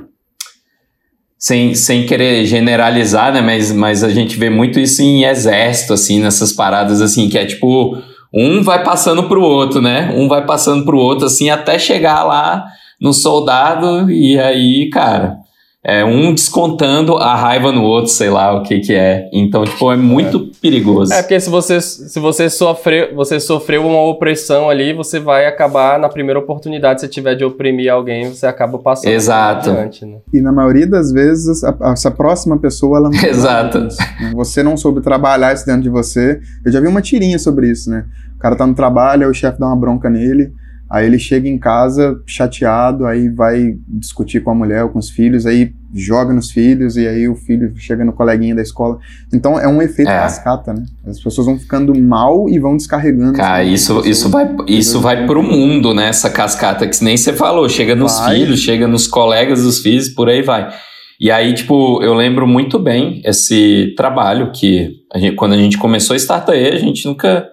[1.38, 3.42] Sem, sem querer generalizar, né?
[3.42, 7.46] Mas, mas a gente vê muito isso em exército, assim, nessas paradas, assim, que é
[7.46, 7.98] tipo.
[8.36, 10.12] Um vai passando pro outro, né?
[10.16, 12.66] Um vai passando pro outro, assim, até chegar lá
[13.00, 15.43] no soldado, e aí, cara
[15.86, 19.30] é, um descontando a raiva no outro, sei lá o que que é.
[19.34, 20.62] Então, tipo, é muito é.
[20.62, 21.12] perigoso.
[21.12, 26.00] É, porque se você, se você, sofreu, você sofreu uma opressão ali, você vai acabar,
[26.00, 29.72] na primeira oportunidade, se tiver de oprimir alguém, você acaba passando Exato.
[29.72, 30.20] Adiante, né?
[30.34, 33.20] E na maioria das vezes, a, a, essa próxima pessoa, ela não...
[33.28, 33.80] Exato.
[33.80, 34.32] Isso, né?
[34.36, 36.40] Você não soube trabalhar isso dentro de você.
[36.66, 38.06] Eu já vi uma tirinha sobre isso, né?
[38.38, 40.54] O cara tá no trabalho, aí o chefe dá uma bronca nele,
[40.94, 45.10] Aí ele chega em casa chateado, aí vai discutir com a mulher ou com os
[45.10, 49.00] filhos, aí joga nos filhos e aí o filho chega no coleguinha da escola.
[49.34, 50.20] Então é um efeito é.
[50.20, 50.86] cascata, né?
[51.08, 53.34] As pessoas vão ficando mal e vão descarregando.
[53.34, 56.10] Cara, isso, isso vai, isso vai pro mundo, né?
[56.10, 58.36] Essa cascata que nem você falou, chega nos vai.
[58.36, 60.72] filhos, chega nos colegas dos filhos, por aí vai.
[61.20, 65.76] E aí, tipo, eu lembro muito bem esse trabalho que a gente, quando a gente
[65.80, 67.50] começou a Startup, a gente nunca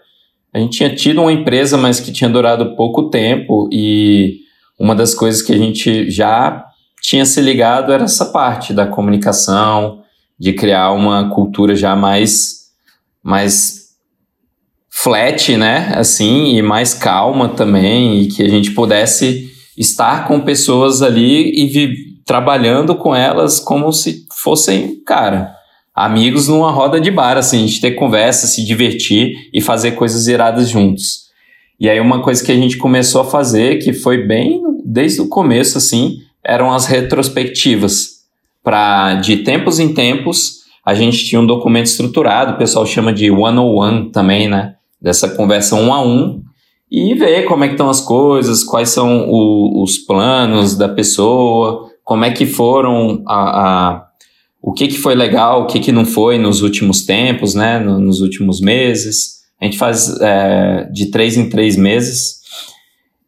[0.52, 4.40] a gente tinha tido uma empresa, mas que tinha durado pouco tempo e
[4.78, 6.64] uma das coisas que a gente já
[7.02, 10.00] tinha se ligado era essa parte da comunicação,
[10.38, 12.60] de criar uma cultura já mais
[13.22, 13.90] mais
[14.88, 15.92] flat, né?
[15.94, 22.10] Assim, e mais calma também, e que a gente pudesse estar com pessoas ali e
[22.24, 25.54] trabalhando com elas como se fossem, cara,
[26.04, 30.26] amigos numa roda de bar, assim, a gente ter conversa, se divertir e fazer coisas
[30.26, 31.28] iradas juntos.
[31.78, 35.28] E aí uma coisa que a gente começou a fazer, que foi bem desde o
[35.28, 38.20] começo, assim, eram as retrospectivas.
[38.62, 43.30] Para de tempos em tempos, a gente tinha um documento estruturado, o pessoal chama de
[43.30, 44.74] one-on-one também, né?
[45.00, 46.42] Dessa conversa um a um,
[46.90, 51.90] e ver como é que estão as coisas, quais são o, os planos da pessoa,
[52.04, 54.09] como é que foram a, a
[54.62, 57.98] o que, que foi legal, o que, que não foi nos últimos tempos, né, no,
[57.98, 59.40] nos últimos meses.
[59.60, 62.40] A gente faz é, de três em três meses.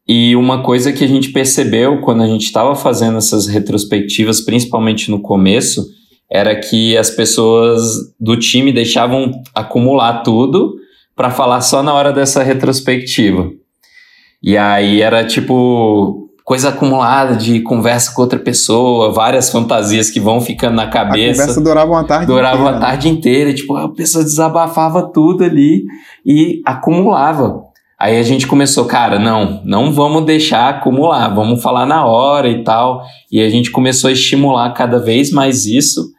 [0.07, 5.11] E uma coisa que a gente percebeu quando a gente estava fazendo essas retrospectivas, principalmente
[5.11, 5.87] no começo,
[6.31, 7.83] era que as pessoas
[8.19, 10.75] do time deixavam acumular tudo
[11.15, 13.51] para falar só na hora dessa retrospectiva.
[14.43, 20.41] E aí era tipo coisa acumulada de conversa com outra pessoa, várias fantasias que vão
[20.41, 21.43] ficando na cabeça.
[21.43, 22.65] A conversa durava uma tarde durava inteira.
[22.65, 25.85] Durava uma tarde inteira, tipo, a pessoa desabafava tudo ali
[26.25, 27.63] e acumulava.
[27.99, 32.65] Aí a gente começou, cara, não, não vamos deixar acumular, vamos falar na hora e
[32.65, 33.03] tal.
[33.31, 36.11] E a gente começou a estimular cada vez mais isso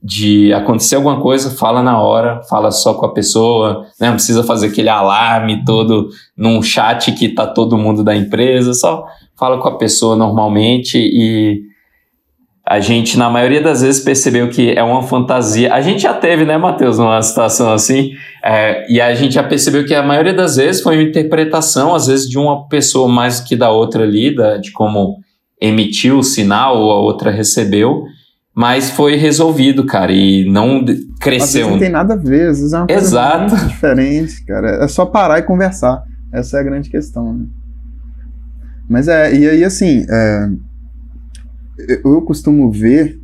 [0.00, 4.08] de acontecer alguma coisa, fala na hora, fala só com a pessoa, né?
[4.08, 9.04] não precisa fazer aquele alarme todo num chat que tá todo mundo da empresa, só
[9.42, 11.62] fala com a pessoa normalmente e
[12.64, 15.74] a gente, na maioria das vezes, percebeu que é uma fantasia.
[15.74, 18.12] A gente já teve, né, Matheus, uma situação assim,
[18.44, 22.06] é, e a gente já percebeu que a maioria das vezes foi uma interpretação, às
[22.06, 25.18] vezes, de uma pessoa mais que da outra ali, da, de como
[25.60, 28.04] emitiu o sinal ou a outra recebeu,
[28.54, 30.84] mas foi resolvido, cara, e não
[31.20, 31.68] cresceu.
[31.68, 33.56] Não tem nada a ver, às vezes é uma coisa Exato.
[33.56, 34.84] muito diferente, cara.
[34.84, 36.00] É só parar e conversar.
[36.32, 37.46] Essa é a grande questão, né?
[38.92, 40.50] Mas é, e aí assim, é,
[42.04, 43.18] eu costumo ver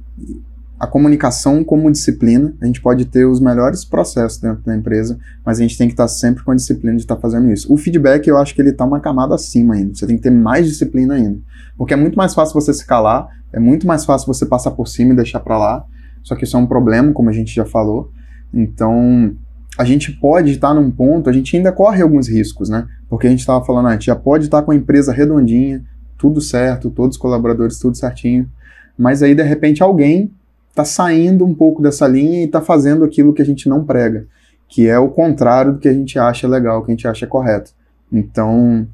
[0.81, 2.55] a comunicação como disciplina.
[2.59, 5.93] A gente pode ter os melhores processos dentro da empresa, mas a gente tem que
[5.93, 7.71] estar sempre com a disciplina de estar fazendo isso.
[7.71, 9.95] O feedback, eu acho que ele está uma camada acima ainda.
[9.95, 11.39] Você tem que ter mais disciplina ainda.
[11.77, 14.89] Porque é muito mais fácil você se calar, é muito mais fácil você passar por
[14.89, 15.85] cima e deixar para lá.
[16.23, 18.11] Só que isso é um problema, como a gente já falou.
[18.55, 19.37] Então,
[19.79, 22.85] a gente pode estar num ponto, a gente ainda corre alguns riscos, né?
[23.09, 25.85] Porque a gente estava falando, a gente já pode estar com a empresa redondinha,
[26.19, 28.51] tudo certo, todos os colaboradores, tudo certinho.
[28.99, 30.33] Mas aí, de repente, alguém
[30.69, 34.27] está saindo um pouco dessa linha e está fazendo aquilo que a gente não prega,
[34.69, 37.71] que é o contrário do que a gente acha legal, que a gente acha correto.
[38.13, 38.85] Então,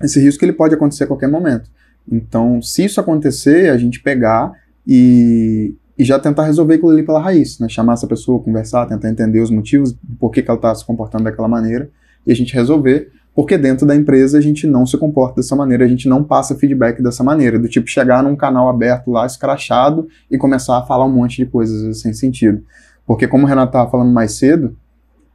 [0.00, 1.68] esse risco ele pode acontecer a qualquer momento.
[2.10, 4.52] Então, se isso acontecer, a gente pegar
[4.86, 7.68] e, e já tentar resolver aquilo ali pela raiz, né?
[7.68, 11.24] Chamar essa pessoa, conversar, tentar entender os motivos, por que, que ela está se comportando
[11.24, 11.90] daquela maneira,
[12.26, 15.84] e a gente resolver porque dentro da empresa a gente não se comporta dessa maneira,
[15.84, 20.08] a gente não passa feedback dessa maneira, do tipo chegar num canal aberto lá, escrachado,
[20.30, 22.62] e começar a falar um monte de coisas sem sentido.
[23.06, 24.76] Porque como o Renato estava falando mais cedo,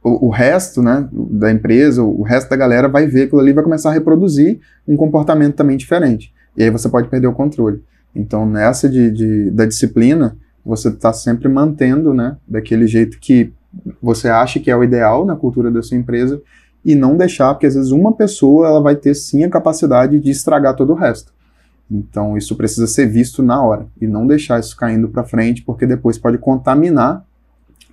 [0.02, 3.64] o, o, resto né, da empresa, o resto da galera vai ver aquilo ali vai
[3.64, 6.32] começar a reproduzir um comportamento também diferente.
[6.56, 7.82] E aí você pode perder o controle.
[8.14, 13.52] Então, nessa de, de da disciplina, você está sempre mantendo né, daquele jeito que
[14.02, 16.42] você acha que é o ideal na cultura da sua empresa,
[16.84, 20.30] e não deixar, porque às vezes uma pessoa ela vai ter sim a capacidade de
[20.30, 21.32] estragar todo o resto.
[21.90, 25.86] Então isso precisa ser visto na hora e não deixar isso caindo para frente, porque
[25.86, 27.24] depois pode contaminar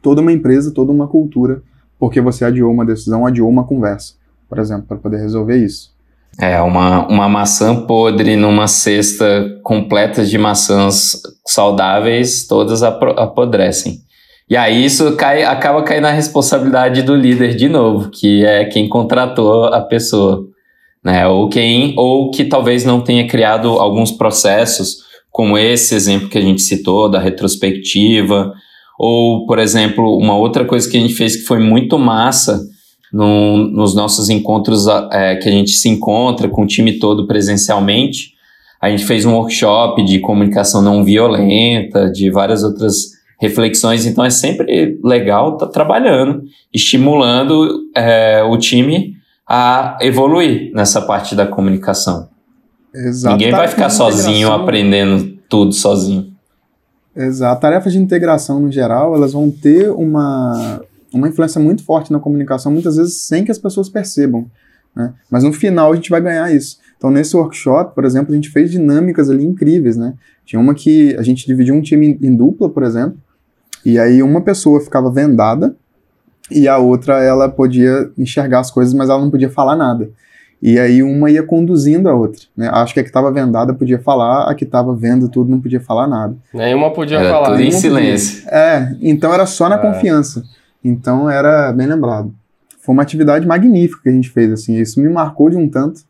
[0.01, 1.61] toda uma empresa, toda uma cultura,
[1.99, 4.13] porque você adiou uma decisão, adiou uma conversa,
[4.49, 5.92] por exemplo, para poder resolver isso.
[6.39, 13.99] É, uma, uma maçã podre numa cesta completa de maçãs saudáveis, todas apodrecem.
[14.49, 18.89] E aí isso cai, acaba caindo na responsabilidade do líder de novo, que é quem
[18.89, 20.43] contratou a pessoa,
[21.03, 21.27] né?
[21.27, 24.97] Ou quem, ou que talvez não tenha criado alguns processos,
[25.31, 28.53] como esse exemplo que a gente citou da retrospectiva,
[28.99, 32.59] ou, por exemplo, uma outra coisa que a gente fez que foi muito massa
[33.13, 38.33] no, nos nossos encontros é, que a gente se encontra com o time todo presencialmente.
[38.81, 44.07] A gente fez um workshop de comunicação não violenta, de várias outras reflexões.
[44.07, 46.41] Então é sempre legal estar tá trabalhando,
[46.73, 49.13] estimulando é, o time
[49.47, 52.29] a evoluir nessa parte da comunicação.
[52.95, 53.35] Exato.
[53.35, 56.33] Ninguém vai ficar sozinho aprendendo tudo sozinho.
[57.15, 57.61] Exato.
[57.61, 60.81] Tarefas de integração no geral, elas vão ter uma,
[61.13, 64.49] uma influência muito forte na comunicação, muitas vezes sem que as pessoas percebam.
[64.95, 65.13] Né?
[65.29, 66.79] Mas no final a gente vai ganhar isso.
[66.97, 70.13] Então, nesse workshop, por exemplo, a gente fez dinâmicas ali incríveis, né?
[70.45, 73.17] Tinha uma que a gente dividiu um time em dupla, por exemplo,
[73.85, 75.75] e aí uma pessoa ficava vendada
[76.49, 80.09] e a outra ela podia enxergar as coisas, mas ela não podia falar nada.
[80.61, 82.41] E aí uma ia conduzindo a outra.
[82.55, 82.69] Né?
[82.71, 85.81] Acho que a que estava vendada podia falar, a que estava vendo tudo não podia
[85.81, 86.37] falar nada.
[86.53, 87.49] Nenhuma podia era falar.
[87.49, 88.43] Tudo em silêncio.
[88.43, 88.57] Podia.
[88.57, 89.79] É, então era só na é.
[89.79, 90.41] confiança.
[90.83, 92.33] Então era bem lembrado.
[92.79, 94.77] Foi uma atividade magnífica que a gente fez, assim.
[94.77, 96.01] Isso me marcou de um tanto.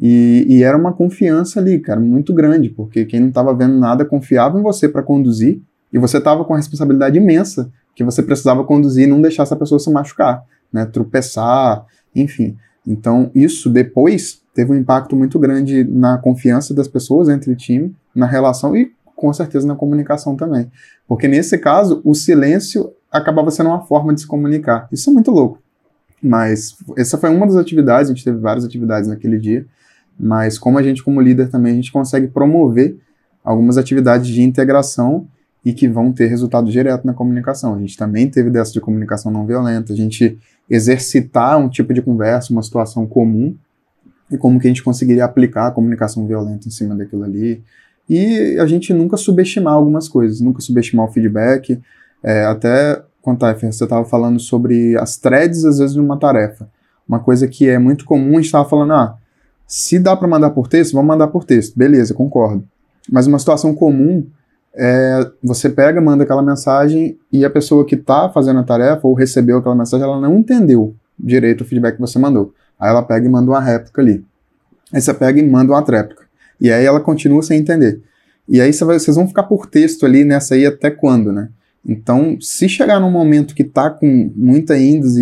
[0.00, 4.04] E, e era uma confiança ali, cara, muito grande, porque quem não estava vendo nada
[4.04, 5.60] confiava em você para conduzir
[5.92, 9.56] e você estava com a responsabilidade imensa que você precisava conduzir e não deixar essa
[9.56, 10.86] pessoa se machucar, né?
[10.86, 12.56] Tropeçar, enfim.
[12.86, 17.94] Então, isso depois teve um impacto muito grande na confiança das pessoas entre o time,
[18.14, 20.70] na relação e com certeza na comunicação também.
[21.08, 24.88] Porque nesse caso, o silêncio acabava sendo uma forma de se comunicar.
[24.92, 25.58] Isso é muito louco.
[26.22, 29.64] Mas essa foi uma das atividades, a gente teve várias atividades naquele dia,
[30.18, 32.98] mas como a gente como líder também a gente consegue promover
[33.44, 35.26] algumas atividades de integração
[35.64, 37.74] e que vão ter resultado direto na comunicação.
[37.74, 42.02] A gente também teve dessa de comunicação não violenta, a gente exercitar um tipo de
[42.02, 43.56] conversa, uma situação comum,
[44.30, 47.62] e como que a gente conseguiria aplicar a comunicação violenta em cima daquilo ali.
[48.08, 51.80] E a gente nunca subestimar algumas coisas, nunca subestimar o feedback.
[52.22, 56.68] É, até, quando você estava falando sobre as threads, às vezes, de uma tarefa.
[57.08, 59.16] Uma coisa que é muito comum, a gente estava falando, ah,
[59.66, 61.78] se dá para mandar por texto, vamos mandar por texto.
[61.78, 62.64] Beleza, concordo.
[63.10, 64.26] Mas uma situação comum
[64.74, 69.14] é, você pega, manda aquela mensagem e a pessoa que está fazendo a tarefa ou
[69.14, 72.54] recebeu aquela mensagem, ela não entendeu direito o feedback que você mandou.
[72.78, 74.24] Aí ela pega e manda uma réplica ali.
[74.92, 76.22] Aí você pega e manda uma tréplica.
[76.60, 78.00] E aí ela continua sem entender.
[78.48, 81.48] E aí vocês vão ficar por texto ali nessa aí até quando, né?
[81.86, 85.16] Então, se chegar num momento que tá com muita idas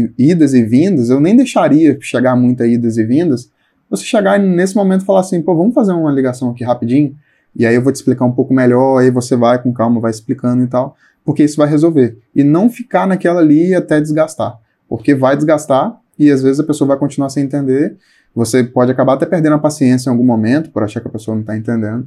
[0.55, 3.51] e, vindas, eu nem deixaria chegar muita idas e vindas.
[3.89, 7.15] Você chegar nesse momento e falar assim, pô, vamos fazer uma ligação aqui rapidinho,
[7.55, 10.11] e aí eu vou te explicar um pouco melhor, aí você vai com calma, vai
[10.11, 12.19] explicando e tal, porque isso vai resolver.
[12.35, 16.89] E não ficar naquela ali até desgastar, porque vai desgastar e às vezes a pessoa
[16.89, 17.97] vai continuar sem entender.
[18.35, 21.35] Você pode acabar até perdendo a paciência em algum momento por achar que a pessoa
[21.35, 22.07] não está entendendo.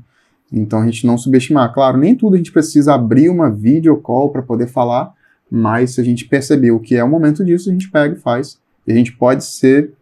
[0.52, 1.74] Então a gente não subestimar.
[1.74, 5.14] Claro, nem tudo a gente precisa abrir uma video call para poder falar,
[5.50, 8.20] mas se a gente perceber o que é o momento disso, a gente pega e
[8.20, 8.60] faz.
[8.88, 9.93] E a gente pode ser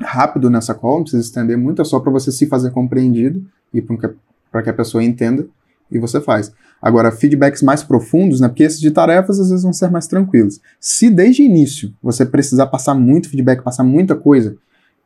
[0.00, 3.80] rápido nessa call, não precisa estender muito, é só para você se fazer compreendido e
[3.80, 5.46] para que a pessoa entenda
[5.90, 6.52] e você faz.
[6.80, 8.48] Agora, feedbacks mais profundos, né?
[8.48, 10.60] Porque esses de tarefas às vezes vão ser mais tranquilos.
[10.78, 14.56] Se desde o início você precisar passar muito feedback, passar muita coisa,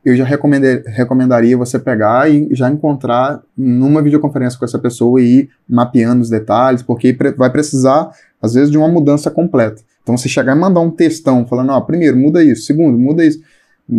[0.05, 5.51] eu já recomendaria você pegar e já encontrar numa videoconferência com essa pessoa e ir
[5.69, 9.81] mapeando os detalhes, porque vai precisar, às vezes, de uma mudança completa.
[10.03, 13.41] Então, você chegar e mandar um textão falando, ó, primeiro, muda isso, segundo, muda isso,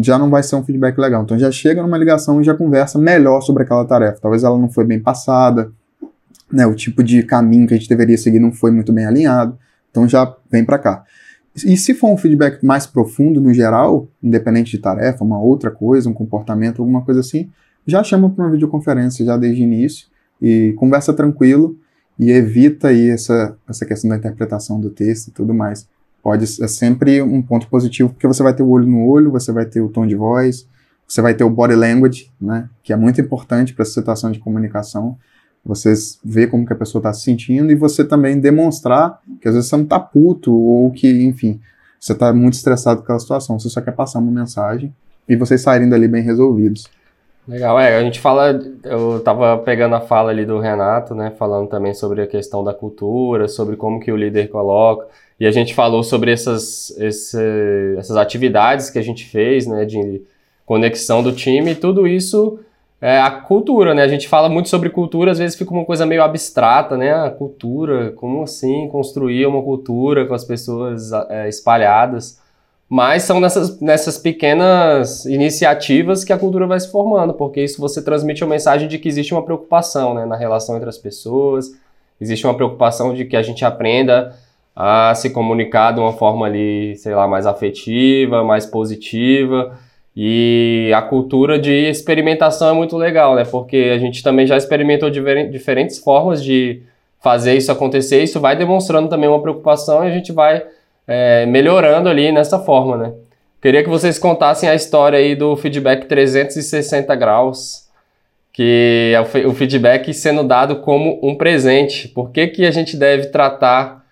[0.02, 1.24] já não vai ser um feedback legal.
[1.24, 4.20] Então, já chega numa ligação e já conversa melhor sobre aquela tarefa.
[4.22, 5.72] Talvez ela não foi bem passada,
[6.52, 9.58] né, o tipo de caminho que a gente deveria seguir não foi muito bem alinhado.
[9.90, 11.06] Então, já vem para cá.
[11.56, 16.10] E se for um feedback mais profundo no geral, independente de tarefa, uma outra coisa,
[16.10, 17.50] um comportamento, alguma coisa assim,
[17.86, 20.08] já chama para uma videoconferência já desde o início
[20.42, 21.78] e conversa tranquilo
[22.18, 25.88] e evita aí essa, essa questão da interpretação do texto e tudo mais.
[26.24, 29.52] Pode é sempre um ponto positivo porque você vai ter o olho no olho, você
[29.52, 30.68] vai ter o tom de voz,
[31.08, 34.40] você vai ter o body language, né, que é muito importante para essa situação de
[34.40, 35.18] comunicação
[35.66, 35.94] você
[36.24, 39.70] ver como que a pessoa está se sentindo e você também demonstrar que às vezes
[39.70, 41.60] você não está puto ou que, enfim,
[42.00, 44.94] você está muito estressado com aquela situação, você só quer passar uma mensagem
[45.28, 46.90] e vocês saírem dali bem resolvidos.
[47.48, 51.68] Legal, é, a gente fala, eu estava pegando a fala ali do Renato, né, falando
[51.68, 55.08] também sobre a questão da cultura, sobre como que o líder coloca,
[55.38, 57.38] e a gente falou sobre essas, esse,
[57.98, 60.22] essas atividades que a gente fez, né, de
[60.66, 62.60] conexão do time, e tudo isso
[63.04, 64.02] é, a cultura, né?
[64.02, 67.14] A gente fala muito sobre cultura, às vezes fica uma coisa meio abstrata, né?
[67.14, 72.40] A cultura, como assim construir uma cultura com as pessoas é, espalhadas?
[72.88, 78.02] Mas são nessas, nessas pequenas iniciativas que a cultura vai se formando, porque isso você
[78.02, 81.72] transmite uma mensagem de que existe uma preocupação né, na relação entre as pessoas,
[82.22, 84.34] existe uma preocupação de que a gente aprenda
[84.74, 89.78] a se comunicar de uma forma ali, sei lá, mais afetiva, mais positiva.
[90.16, 93.44] E a cultura de experimentação é muito legal, né?
[93.46, 96.84] Porque a gente também já experimentou diferentes formas de
[97.20, 98.22] fazer isso acontecer.
[98.22, 100.64] Isso vai demonstrando também uma preocupação e a gente vai
[101.08, 103.14] é, melhorando ali nessa forma, né?
[103.62, 107.88] Queria que vocês contassem a história aí do feedback 360 graus,
[108.52, 112.10] que é o feedback sendo dado como um presente.
[112.10, 114.03] Por que, que a gente deve tratar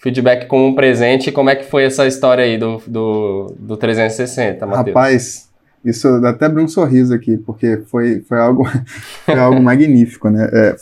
[0.00, 1.30] feedback como um presente.
[1.30, 4.86] Como é que foi essa história aí do, do, do 360, Matheus?
[4.86, 5.48] Rapaz,
[5.84, 8.64] isso até abrir um sorriso aqui, porque foi, foi algo,
[9.24, 10.48] foi algo magnífico, né?
[10.52, 10.76] É,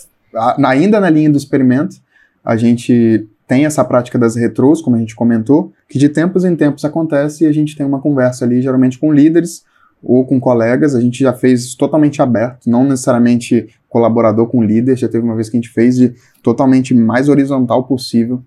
[0.65, 1.97] ainda na linha do experimento,
[2.43, 6.55] a gente tem essa prática das retrôs, como a gente comentou, que de tempos em
[6.55, 9.63] tempos acontece e a gente tem uma conversa ali, geralmente com líderes
[10.03, 10.95] ou com colegas.
[10.95, 15.35] A gente já fez isso totalmente aberto, não necessariamente colaborador com líder, já teve uma
[15.35, 16.13] vez que a gente fez de
[16.43, 18.43] totalmente mais horizontal possível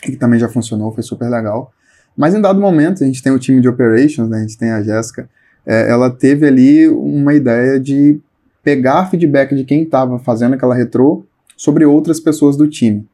[0.00, 1.72] que também já funcionou, foi super legal.
[2.16, 4.70] Mas em dado momento, a gente tem o time de operations, né, a gente tem
[4.70, 5.28] a Jéssica,
[5.64, 8.20] é, ela teve ali uma ideia de
[8.62, 11.24] pegar feedback de quem estava fazendo aquela retrô
[11.56, 13.06] sobre outras pessoas do time.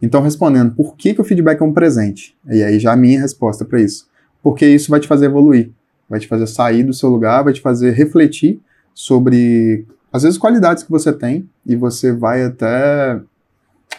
[0.00, 2.36] Então, respondendo, por que, que o feedback é um presente?
[2.50, 4.06] E aí já a minha resposta para isso.
[4.42, 5.70] Porque isso vai te fazer evoluir,
[6.08, 8.60] vai te fazer sair do seu lugar, vai te fazer refletir
[8.92, 13.20] sobre, às vezes, qualidades que você tem, e você vai até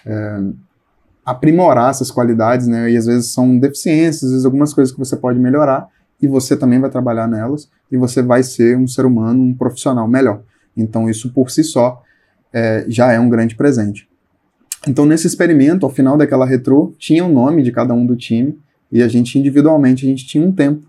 [0.06, 0.42] é,
[1.26, 2.92] aprimorar essas qualidades, né?
[2.92, 5.88] E às vezes são deficiências, às vezes algumas coisas que você pode melhorar
[6.22, 10.08] e você também vai trabalhar nelas e você vai ser um ser humano, um profissional
[10.08, 10.42] melhor.
[10.78, 12.02] Então isso por si só
[12.54, 14.08] é, já é um grande presente.
[14.88, 18.60] Então nesse experimento, ao final daquela retrô, tinha o nome de cada um do time
[18.92, 20.84] e a gente individualmente a gente tinha um tempo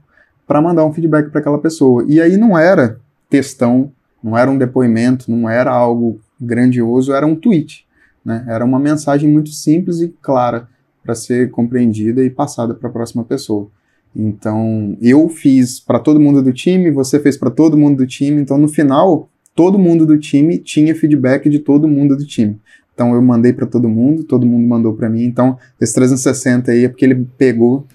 [0.47, 2.05] para mandar um feedback para aquela pessoa.
[2.07, 3.91] E aí não era textão,
[4.23, 7.86] não era um depoimento, não era algo grandioso, era um tweet.
[8.27, 8.45] Né?
[8.49, 10.69] Era uma mensagem muito simples e clara
[11.01, 13.69] para ser compreendida e passada para a próxima pessoa.
[14.15, 18.43] Então, eu fiz para todo mundo do time, você fez para todo mundo do time.
[18.43, 22.59] Então, no final, todo mundo do time tinha feedback de todo mundo do time.
[22.93, 25.23] Então, eu mandei para todo mundo, todo mundo mandou para mim.
[25.23, 27.87] Então, esse 360 aí é porque ele pegou.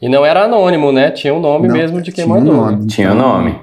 [0.00, 1.10] E não era anônimo, né?
[1.10, 2.54] Tinha o um nome não, mesmo de quem mandou.
[2.54, 2.86] Um nome, né?
[2.86, 3.58] Tinha o então, nome.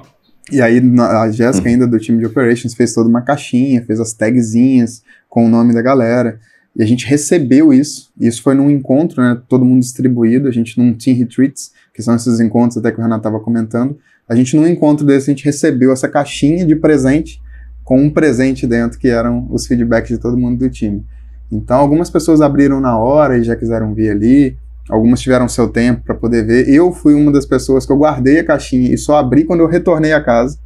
[0.52, 4.14] E aí a Jéssica, ainda do time de operations, fez toda uma caixinha, fez as
[4.14, 6.40] tagzinhas com o nome da galera.
[6.76, 8.12] E a gente recebeu isso.
[8.20, 9.40] E isso foi num encontro, né?
[9.48, 10.48] Todo mundo distribuído.
[10.48, 13.98] A gente num team retreats, que são esses encontros até que o Renato estava comentando.
[14.28, 17.42] A gente num encontro desse, a gente recebeu essa caixinha de presente
[17.84, 21.06] com um presente dentro, que eram os feedbacks de todo mundo do time.
[21.52, 24.58] Então, algumas pessoas abriram na hora e já quiseram ver ali.
[24.90, 26.68] Algumas tiveram seu tempo para poder ver.
[26.68, 29.68] Eu fui uma das pessoas que eu guardei a caixinha e só abri quando eu
[29.68, 30.58] retornei a casa.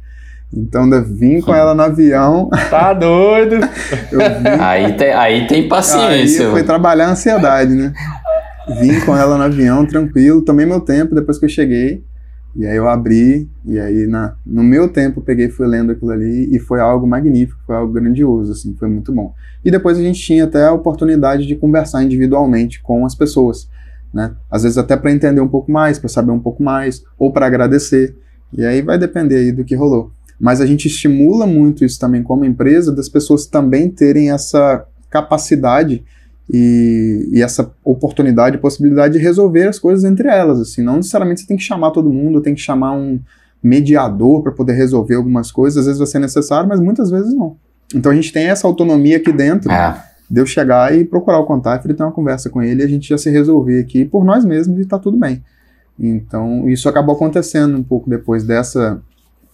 [0.52, 2.48] Então eu vim com ela no avião.
[2.70, 3.56] Tá doido?
[4.60, 6.46] aí, tem, aí tem paciência.
[6.46, 7.92] Aí foi trabalhar a ansiedade, né?
[8.80, 12.04] Vim com ela no avião, tranquilo, tomei meu tempo depois que eu cheguei.
[12.56, 16.10] E aí eu abri, e aí na, no meu tempo peguei e fui lendo aquilo
[16.10, 19.32] ali, e foi algo magnífico, foi algo grandioso, assim, foi muito bom.
[19.64, 23.68] E depois a gente tinha até a oportunidade de conversar individualmente com as pessoas,
[24.12, 24.34] né?
[24.50, 27.46] Às vezes até para entender um pouco mais, para saber um pouco mais, ou para
[27.46, 28.16] agradecer.
[28.52, 30.10] E aí vai depender aí do que rolou.
[30.40, 36.04] Mas a gente estimula muito isso também como empresa, das pessoas também terem essa capacidade
[36.50, 40.60] e, e, essa oportunidade, possibilidade de resolver as coisas entre elas.
[40.60, 43.20] Assim, não necessariamente você tem que chamar todo mundo, tem que chamar um
[43.62, 45.78] mediador para poder resolver algumas coisas.
[45.78, 47.56] Às vezes vai ser necessário, mas muitas vezes não.
[47.94, 49.70] Então a gente tem essa autonomia aqui dentro.
[49.70, 50.02] É.
[50.30, 53.08] De eu chegar e procurar o contato, ele ter uma conversa com ele a gente
[53.08, 55.42] já se resolver aqui por nós mesmos e tá tudo bem.
[55.98, 59.02] Então, isso acabou acontecendo um pouco depois dessa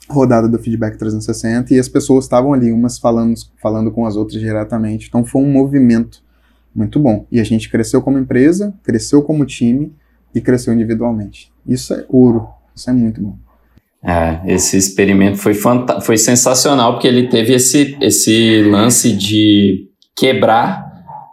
[0.08, 4.40] rodada do Feedback 360 e as pessoas estavam ali, umas falando, falando com as outras
[4.40, 5.06] diretamente.
[5.08, 6.22] Então foi um movimento
[6.74, 7.26] muito bom.
[7.30, 9.92] E a gente cresceu como empresa, cresceu como time
[10.34, 11.52] e cresceu individualmente.
[11.66, 12.48] Isso é ouro.
[12.74, 13.38] Isso é muito bom.
[14.02, 15.54] É, esse experimento foi,
[16.02, 20.84] foi sensacional porque ele teve esse, esse lance de quebrar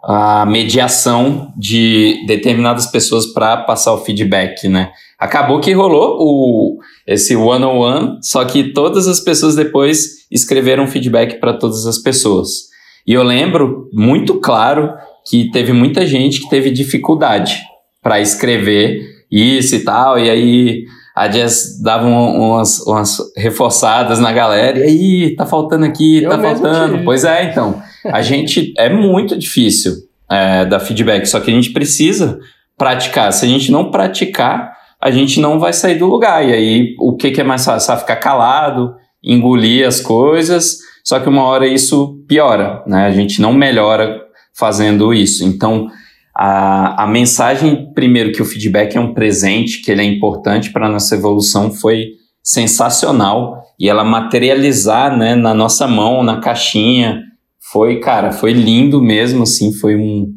[0.03, 4.91] a mediação de determinadas pessoas para passar o feedback, né?
[5.19, 11.53] Acabou que rolou o, esse one-on-one, só que todas as pessoas depois escreveram feedback para
[11.53, 12.71] todas as pessoas.
[13.05, 14.91] E eu lembro muito claro
[15.27, 17.61] que teve muita gente que teve dificuldade
[18.01, 18.99] para escrever
[19.31, 25.35] isso e tal, e aí a Jess dava umas, umas reforçadas na galera, e aí,
[25.35, 27.03] tá faltando aqui, eu tá faltando.
[27.03, 29.93] Pois é, então, a gente, é muito difícil
[30.29, 32.39] é, dar feedback, só que a gente precisa
[32.77, 33.31] praticar.
[33.33, 36.47] Se a gente não praticar, a gente não vai sair do lugar.
[36.47, 37.97] E aí, o que, que é mais fácil?
[37.97, 43.05] Ficar calado, engolir as coisas, só que uma hora isso piora, né?
[43.05, 44.21] A gente não melhora
[44.53, 45.43] fazendo isso.
[45.43, 45.89] Então,
[46.35, 50.87] a, a mensagem, primeiro, que o feedback é um presente, que ele é importante para
[50.87, 52.11] a nossa evolução, foi
[52.43, 53.61] sensacional.
[53.79, 57.23] E ela materializar né, na nossa mão, na caixinha,
[57.71, 60.33] foi, cara, foi lindo mesmo, assim, foi um,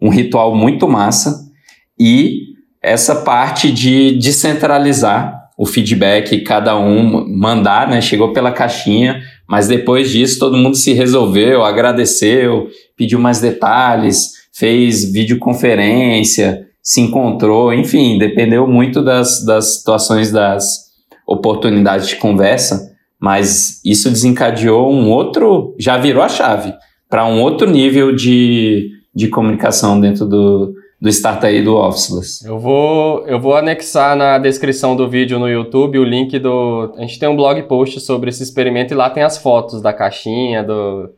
[0.00, 1.44] um ritual muito massa.
[1.98, 8.00] E essa parte de descentralizar o feedback, cada um mandar, né?
[8.00, 15.10] Chegou pela caixinha, mas depois disso todo mundo se resolveu, agradeceu, pediu mais detalhes, fez
[15.10, 20.84] videoconferência, se encontrou, enfim, dependeu muito das, das situações, das
[21.26, 22.93] oportunidades de conversa,
[23.24, 26.74] mas isso desencadeou um outro, já virou a chave
[27.08, 32.46] para um outro nível de, de comunicação dentro do, do Startup do Officeless.
[32.46, 36.92] Eu vou, eu vou anexar na descrição do vídeo no YouTube o link do.
[36.98, 39.94] A gente tem um blog post sobre esse experimento e lá tem as fotos da
[39.94, 41.08] caixinha, do,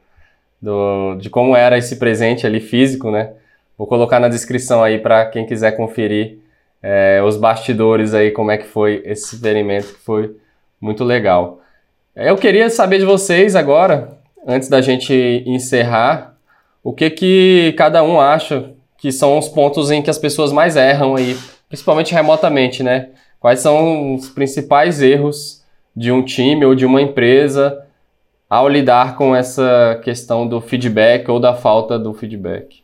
[0.63, 3.33] do, de como era esse presente ali físico, né?
[3.77, 6.39] Vou colocar na descrição aí para quem quiser conferir
[6.81, 10.37] é, os bastidores aí, como é que foi esse experimento, que foi
[10.81, 11.66] muito legal.
[12.17, 14.17] Eu queria saber de vocês agora,
[14.49, 16.35] antes da gente encerrar,
[16.83, 20.77] o que que cada um acha que são os pontos em que as pessoas mais
[20.77, 21.37] erram aí,
[21.69, 23.11] principalmente remotamente, né?
[23.39, 25.63] Quais são os principais erros
[25.95, 27.85] de um time ou de uma empresa
[28.49, 32.83] ao lidar com essa questão do feedback ou da falta do feedback?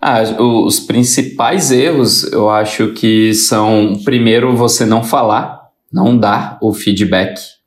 [0.00, 6.74] Ah, os principais erros eu acho que são, primeiro, você não falar, não dar o
[6.74, 7.59] feedback.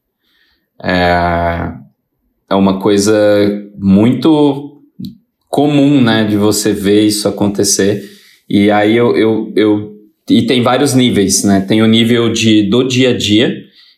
[0.84, 1.72] É,
[2.50, 3.14] é uma coisa
[3.78, 4.82] muito
[5.50, 8.04] comum, né, de você ver isso acontecer.
[8.50, 9.94] E aí eu, eu, eu
[10.30, 11.62] e tem vários níveis, né?
[11.62, 13.54] Tem o nível de do dia a dia,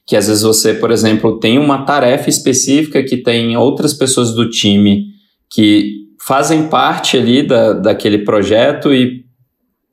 [0.07, 4.49] que às vezes você, por exemplo, tem uma tarefa específica que tem outras pessoas do
[4.49, 5.05] time
[5.51, 9.23] que fazem parte ali da, daquele projeto e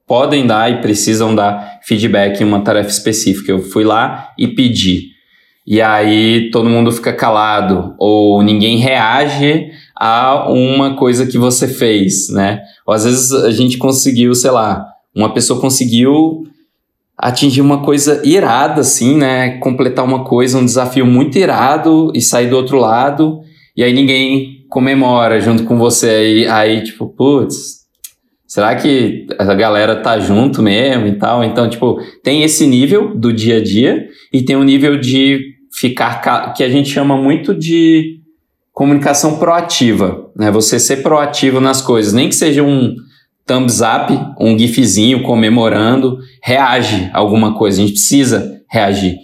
[0.06, 3.52] podem dar e precisam dar feedback em uma tarefa específica.
[3.52, 5.11] Eu fui lá e pedi.
[5.66, 12.28] E aí todo mundo fica calado, ou ninguém reage a uma coisa que você fez,
[12.30, 12.60] né?
[12.84, 14.84] Ou às vezes a gente conseguiu, sei lá,
[15.14, 16.44] uma pessoa conseguiu
[17.16, 19.58] atingir uma coisa irada, assim, né?
[19.58, 23.40] Completar uma coisa, um desafio muito irado e sair do outro lado,
[23.76, 26.08] e aí ninguém comemora junto com você.
[26.08, 27.82] Aí, aí tipo, putz,
[28.44, 31.44] será que a galera tá junto mesmo e tal?
[31.44, 36.52] Então, tipo, tem esse nível do dia a dia e tem um nível de ficar,
[36.54, 38.20] que a gente chama muito de
[38.72, 40.50] comunicação proativa, né?
[40.50, 42.94] Você ser proativo nas coisas, nem que seja um
[43.46, 47.80] thumbs up, um gifzinho comemorando, reage a alguma coisa.
[47.80, 49.16] A gente precisa reagir.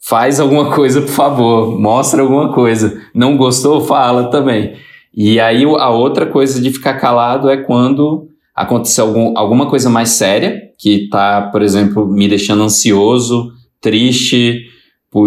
[0.00, 3.00] Faz alguma coisa, por favor, mostra alguma coisa.
[3.14, 3.80] Não gostou?
[3.80, 4.74] Fala também.
[5.14, 10.10] E aí a outra coisa de ficar calado é quando aconteceu algum, alguma coisa mais
[10.10, 14.64] séria, que está, por exemplo, me deixando ansioso, triste,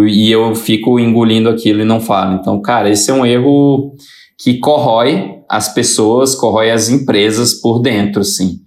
[0.08, 2.34] e eu fico engolindo aquilo e não falo.
[2.34, 3.94] Então, cara, esse é um erro
[4.38, 8.60] que corrói as pessoas, corrói as empresas por dentro, assim.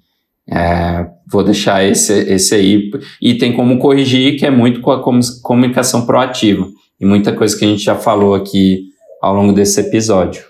[0.47, 2.91] É, vou deixar esse, esse aí.
[3.21, 5.01] E tem como corrigir, que é muito com a
[5.41, 6.67] comunicação proativa.
[6.99, 8.83] E muita coisa que a gente já falou aqui
[9.21, 10.43] ao longo desse episódio.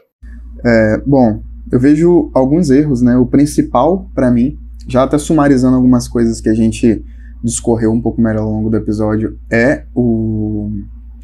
[0.65, 1.41] É, bom,
[1.71, 3.15] eu vejo alguns erros, né?
[3.17, 4.57] O principal, para mim,
[4.87, 7.03] já até sumarizando algumas coisas que a gente
[7.45, 10.71] discorreu um pouco melhor ao longo do episódio, é o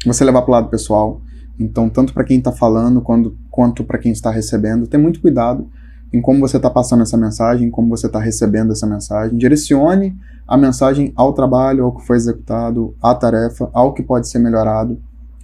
[0.06, 1.20] você levar para o lado pessoal.
[1.58, 5.68] Então, tanto para quem está falando quanto, quanto para quem está recebendo, ter muito cuidado
[6.12, 9.36] em como você está passando essa mensagem, como você está recebendo essa mensagem.
[9.36, 10.16] Direcione
[10.46, 15.00] a mensagem ao trabalho, ao que foi executado, à tarefa, ao que pode ser melhorado.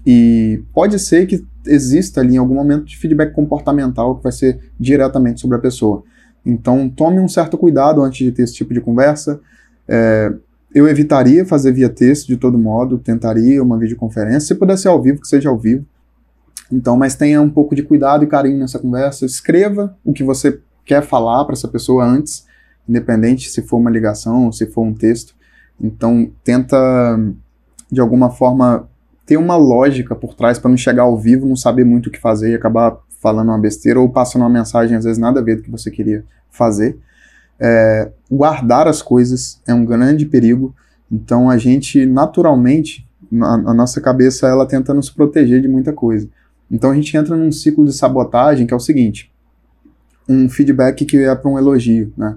[0.07, 4.73] E pode ser que exista ali em algum momento de feedback comportamental que vai ser
[4.79, 6.03] diretamente sobre a pessoa.
[6.45, 9.41] Então, tome um certo cuidado antes de ter esse tipo de conversa.
[9.87, 10.33] É,
[10.75, 15.01] eu evitaria fazer via texto de todo modo, tentaria uma videoconferência, se puder ser ao
[15.01, 15.85] vivo, que seja ao vivo.
[16.71, 19.25] Então, mas tenha um pouco de cuidado e carinho nessa conversa.
[19.25, 22.47] Escreva o que você quer falar para essa pessoa antes,
[22.87, 25.35] independente se for uma ligação ou se for um texto.
[25.81, 26.77] Então, tenta
[27.91, 28.89] de alguma forma
[29.25, 32.21] ter uma lógica por trás para não chegar ao vivo, não saber muito o que
[32.21, 35.57] fazer e acabar falando uma besteira ou passando uma mensagem às vezes nada a ver
[35.57, 36.99] do que você queria fazer.
[37.61, 40.75] É, guardar as coisas é um grande perigo.
[41.11, 43.07] Então a gente naturalmente,
[43.41, 46.29] a, a nossa cabeça ela tenta nos proteger de muita coisa.
[46.71, 49.33] Então a gente entra num ciclo de sabotagem que é o seguinte:
[50.29, 52.37] um feedback que é para um elogio, né?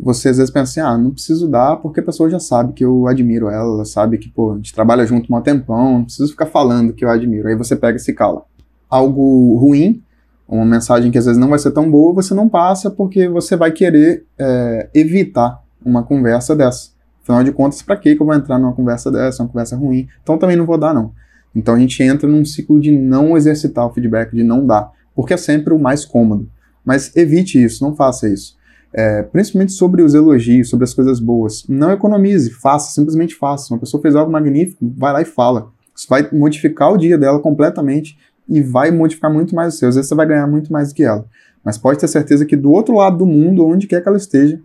[0.00, 2.84] Você às vezes pensa assim, ah, não preciso dar porque a pessoa já sabe que
[2.84, 6.30] eu admiro ela, ela sabe que, pô, a gente trabalha junto um tempão, não preciso
[6.30, 7.48] ficar falando que eu admiro.
[7.48, 8.44] Aí você pega e se cala.
[8.88, 10.00] Algo ruim,
[10.48, 13.54] uma mensagem que às vezes não vai ser tão boa, você não passa porque você
[13.54, 16.90] vai querer é, evitar uma conversa dessa.
[17.22, 20.08] Afinal de contas, para que eu vou entrar numa conversa dessa, uma conversa ruim?
[20.22, 21.12] Então também não vou dar, não.
[21.54, 25.34] Então a gente entra num ciclo de não exercitar o feedback, de não dar, porque
[25.34, 26.48] é sempre o mais cômodo.
[26.82, 28.56] Mas evite isso, não faça isso.
[28.90, 31.64] É, principalmente sobre os elogios, sobre as coisas boas.
[31.68, 33.74] Não economize, faça, simplesmente faça.
[33.74, 35.70] Uma pessoa fez algo magnífico, vai lá e fala.
[35.94, 38.16] Isso vai modificar o dia dela completamente
[38.48, 39.88] e vai modificar muito mais o seu.
[39.88, 41.26] Às vezes você vai ganhar muito mais do que ela.
[41.64, 44.60] Mas pode ter certeza que do outro lado do mundo, onde quer que ela esteja,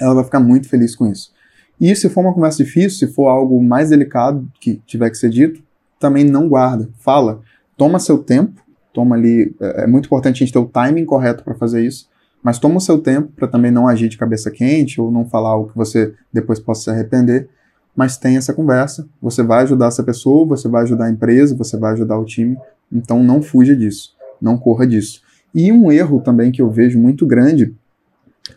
[0.00, 1.32] ela vai ficar muito feliz com isso.
[1.80, 5.30] E se for uma conversa difícil, se for algo mais delicado que tiver que ser
[5.30, 5.62] dito,
[5.98, 7.40] também não guarda, fala,
[7.76, 8.60] toma seu tempo,
[8.92, 12.08] toma ali, é, é muito importante a gente ter o timing correto para fazer isso,
[12.42, 15.50] mas toma o seu tempo para também não agir de cabeça quente ou não falar
[15.50, 17.48] algo que você depois possa se arrepender,
[17.96, 21.76] mas tem essa conversa, você vai ajudar essa pessoa, você vai ajudar a empresa, você
[21.76, 22.56] vai ajudar o time,
[22.94, 25.20] então não fuja disso, não corra disso.
[25.54, 27.74] E um erro também que eu vejo muito grande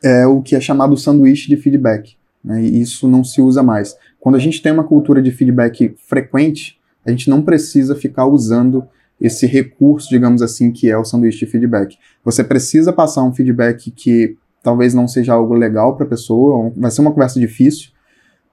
[0.04, 2.16] é o que é chamado sanduíche de feedback.
[2.44, 2.64] Né?
[2.64, 3.96] E isso não se usa mais.
[4.20, 8.86] Quando a gente tem uma cultura de feedback frequente, a gente não precisa ficar usando
[9.20, 11.98] esse recurso, digamos assim, que é o sanduíche de feedback.
[12.24, 16.92] Você precisa passar um feedback que talvez não seja algo legal para a pessoa, vai
[16.92, 17.90] ser uma conversa difícil,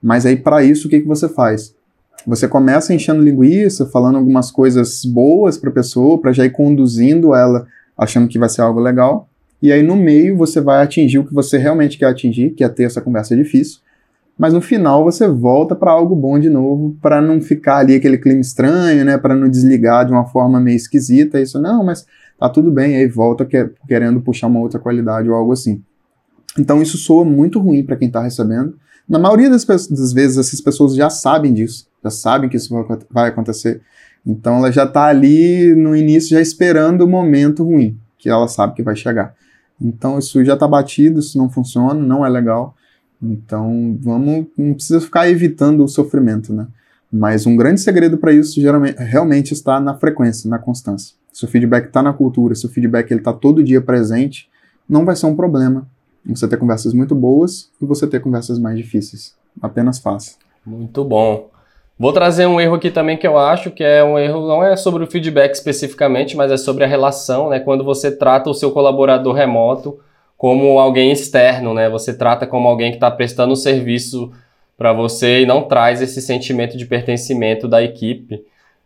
[0.01, 1.74] mas aí para isso o que, que você faz?
[2.27, 7.35] Você começa enchendo linguiça, falando algumas coisas boas para a pessoa, para já ir conduzindo
[7.35, 7.67] ela
[7.97, 9.29] achando que vai ser algo legal,
[9.63, 12.69] e aí no meio você vai atingir o que você realmente quer atingir, que é
[12.69, 13.79] ter essa conversa difícil,
[14.37, 18.19] mas no final você volta para algo bom de novo, para não ficar ali aquele
[18.19, 22.05] clima estranho, né, para não desligar de uma forma meio esquisita, isso não, mas
[22.39, 23.47] tá tudo bem, aí volta
[23.87, 25.81] querendo puxar uma outra qualidade ou algo assim.
[26.59, 28.77] Então isso soa muito ruim para quem está recebendo.
[29.09, 32.75] Na maioria das, das, vezes essas pessoas já sabem disso, já sabem que isso
[33.11, 33.83] vai acontecer.
[34.27, 38.75] Então ela já está ali no início já esperando o momento ruim, que ela sabe
[38.75, 39.35] que vai chegar.
[39.81, 42.75] Então isso já está batido, isso não funciona, não é legal.
[43.23, 46.67] Então, vamos, não precisa ficar evitando o sofrimento, né?
[47.11, 51.15] Mas um grande segredo para isso geralmente, realmente está na frequência, na constância.
[51.33, 54.49] Se o feedback está na cultura, se o feedback está todo dia presente,
[54.89, 55.87] não vai ser um problema
[56.27, 59.35] você ter conversas muito boas e você ter conversas mais difíceis.
[59.61, 60.37] Apenas faça.
[60.65, 61.51] Muito bom.
[61.99, 64.75] Vou trazer um erro aqui também que eu acho que é um erro, não é
[64.75, 67.61] sobre o feedback especificamente, mas é sobre a relação, né?
[67.61, 70.01] Quando você trata o seu colaborador remoto
[70.37, 71.89] como alguém externo, né?
[71.89, 74.33] Você trata como alguém que está prestando um serviço
[74.77, 78.43] para você e não traz esse sentimento de pertencimento da equipe.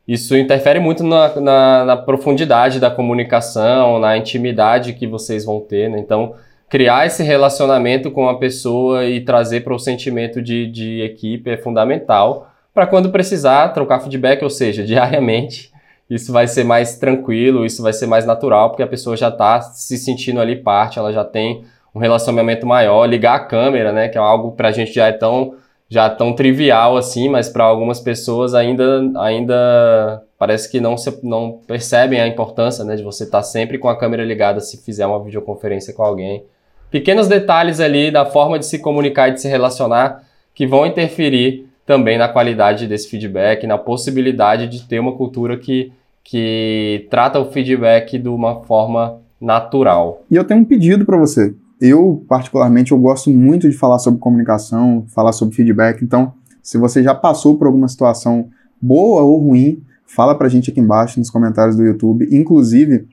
[0.06, 5.88] Isso interfere muito na, na, na profundidade da comunicação, na intimidade que vocês vão ter,
[5.88, 5.98] né?
[5.98, 6.34] Então,
[6.68, 11.56] criar esse relacionamento com a pessoa e trazer para o sentimento de, de equipe é
[11.56, 15.72] fundamental para quando precisar trocar feedback, ou seja, diariamente.
[16.08, 19.60] Isso vai ser mais tranquilo, isso vai ser mais natural, porque a pessoa já está
[19.60, 21.64] se sentindo ali parte, ela já tem
[21.94, 23.04] um relacionamento maior.
[23.04, 25.56] Ligar a câmera, né, que é algo para a gente já é tão,
[25.88, 31.60] já tão trivial assim, mas para algumas pessoas ainda, ainda parece que não, se, não
[31.66, 35.06] percebem a importância né, de você estar tá sempre com a câmera ligada se fizer
[35.06, 36.46] uma videoconferência com alguém.
[36.90, 40.22] Pequenos detalhes ali da forma de se comunicar e de se relacionar
[40.54, 45.92] que vão interferir também na qualidade desse feedback, na possibilidade de ter uma cultura que,
[46.24, 50.22] que trata o feedback de uma forma natural.
[50.30, 51.54] E eu tenho um pedido para você.
[51.80, 56.02] Eu, particularmente, eu gosto muito de falar sobre comunicação, falar sobre feedback.
[56.02, 56.32] Então,
[56.62, 58.48] se você já passou por alguma situação
[58.80, 62.28] boa ou ruim, fala pra gente aqui embaixo nos comentários do YouTube.
[62.30, 63.06] Inclusive,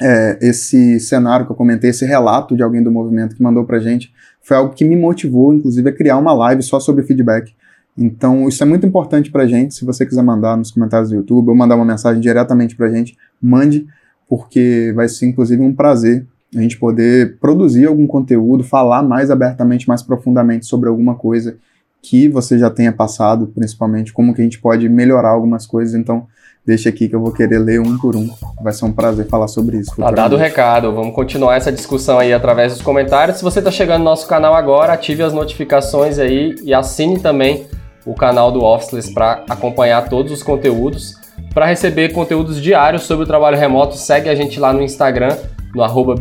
[0.00, 3.78] é, esse cenário que eu comentei, esse relato de alguém do movimento que mandou pra
[3.78, 7.54] gente, foi algo que me motivou, inclusive, a criar uma live só sobre feedback.
[7.96, 9.74] Então, isso é muito importante para a gente.
[9.74, 12.90] Se você quiser mandar nos comentários do YouTube ou mandar uma mensagem diretamente para a
[12.90, 13.86] gente, mande,
[14.28, 16.26] porque vai ser inclusive um prazer
[16.56, 21.56] a gente poder produzir algum conteúdo, falar mais abertamente, mais profundamente sobre alguma coisa
[22.02, 25.94] que você já tenha passado, principalmente, como que a gente pode melhorar algumas coisas.
[25.94, 26.26] Então,
[26.66, 28.28] deixa aqui que eu vou querer ler um por um.
[28.62, 29.94] Vai ser um prazer falar sobre isso.
[29.96, 30.92] Tá dado o recado.
[30.92, 33.38] Vamos continuar essa discussão aí através dos comentários.
[33.38, 37.66] Se você está chegando no nosso canal agora, ative as notificações aí e assine também
[38.06, 41.14] o canal do Officeless para acompanhar todos os conteúdos.
[41.54, 45.36] Para receber conteúdos diários sobre o trabalho remoto, segue a gente lá no Instagram,
[45.74, 46.14] no arroba.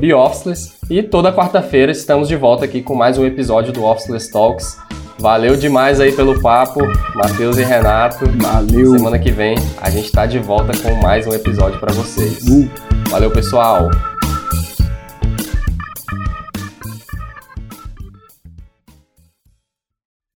[0.89, 4.77] E toda quarta-feira estamos de volta aqui com mais um episódio do Officeless Talks.
[5.19, 6.79] Valeu demais aí pelo papo,
[7.13, 8.25] Matheus e Renato.
[8.37, 8.91] Valeu.
[8.91, 12.47] Semana que vem a gente está de volta com mais um episódio para vocês.
[12.47, 12.69] Uh.
[13.09, 13.89] Valeu, pessoal.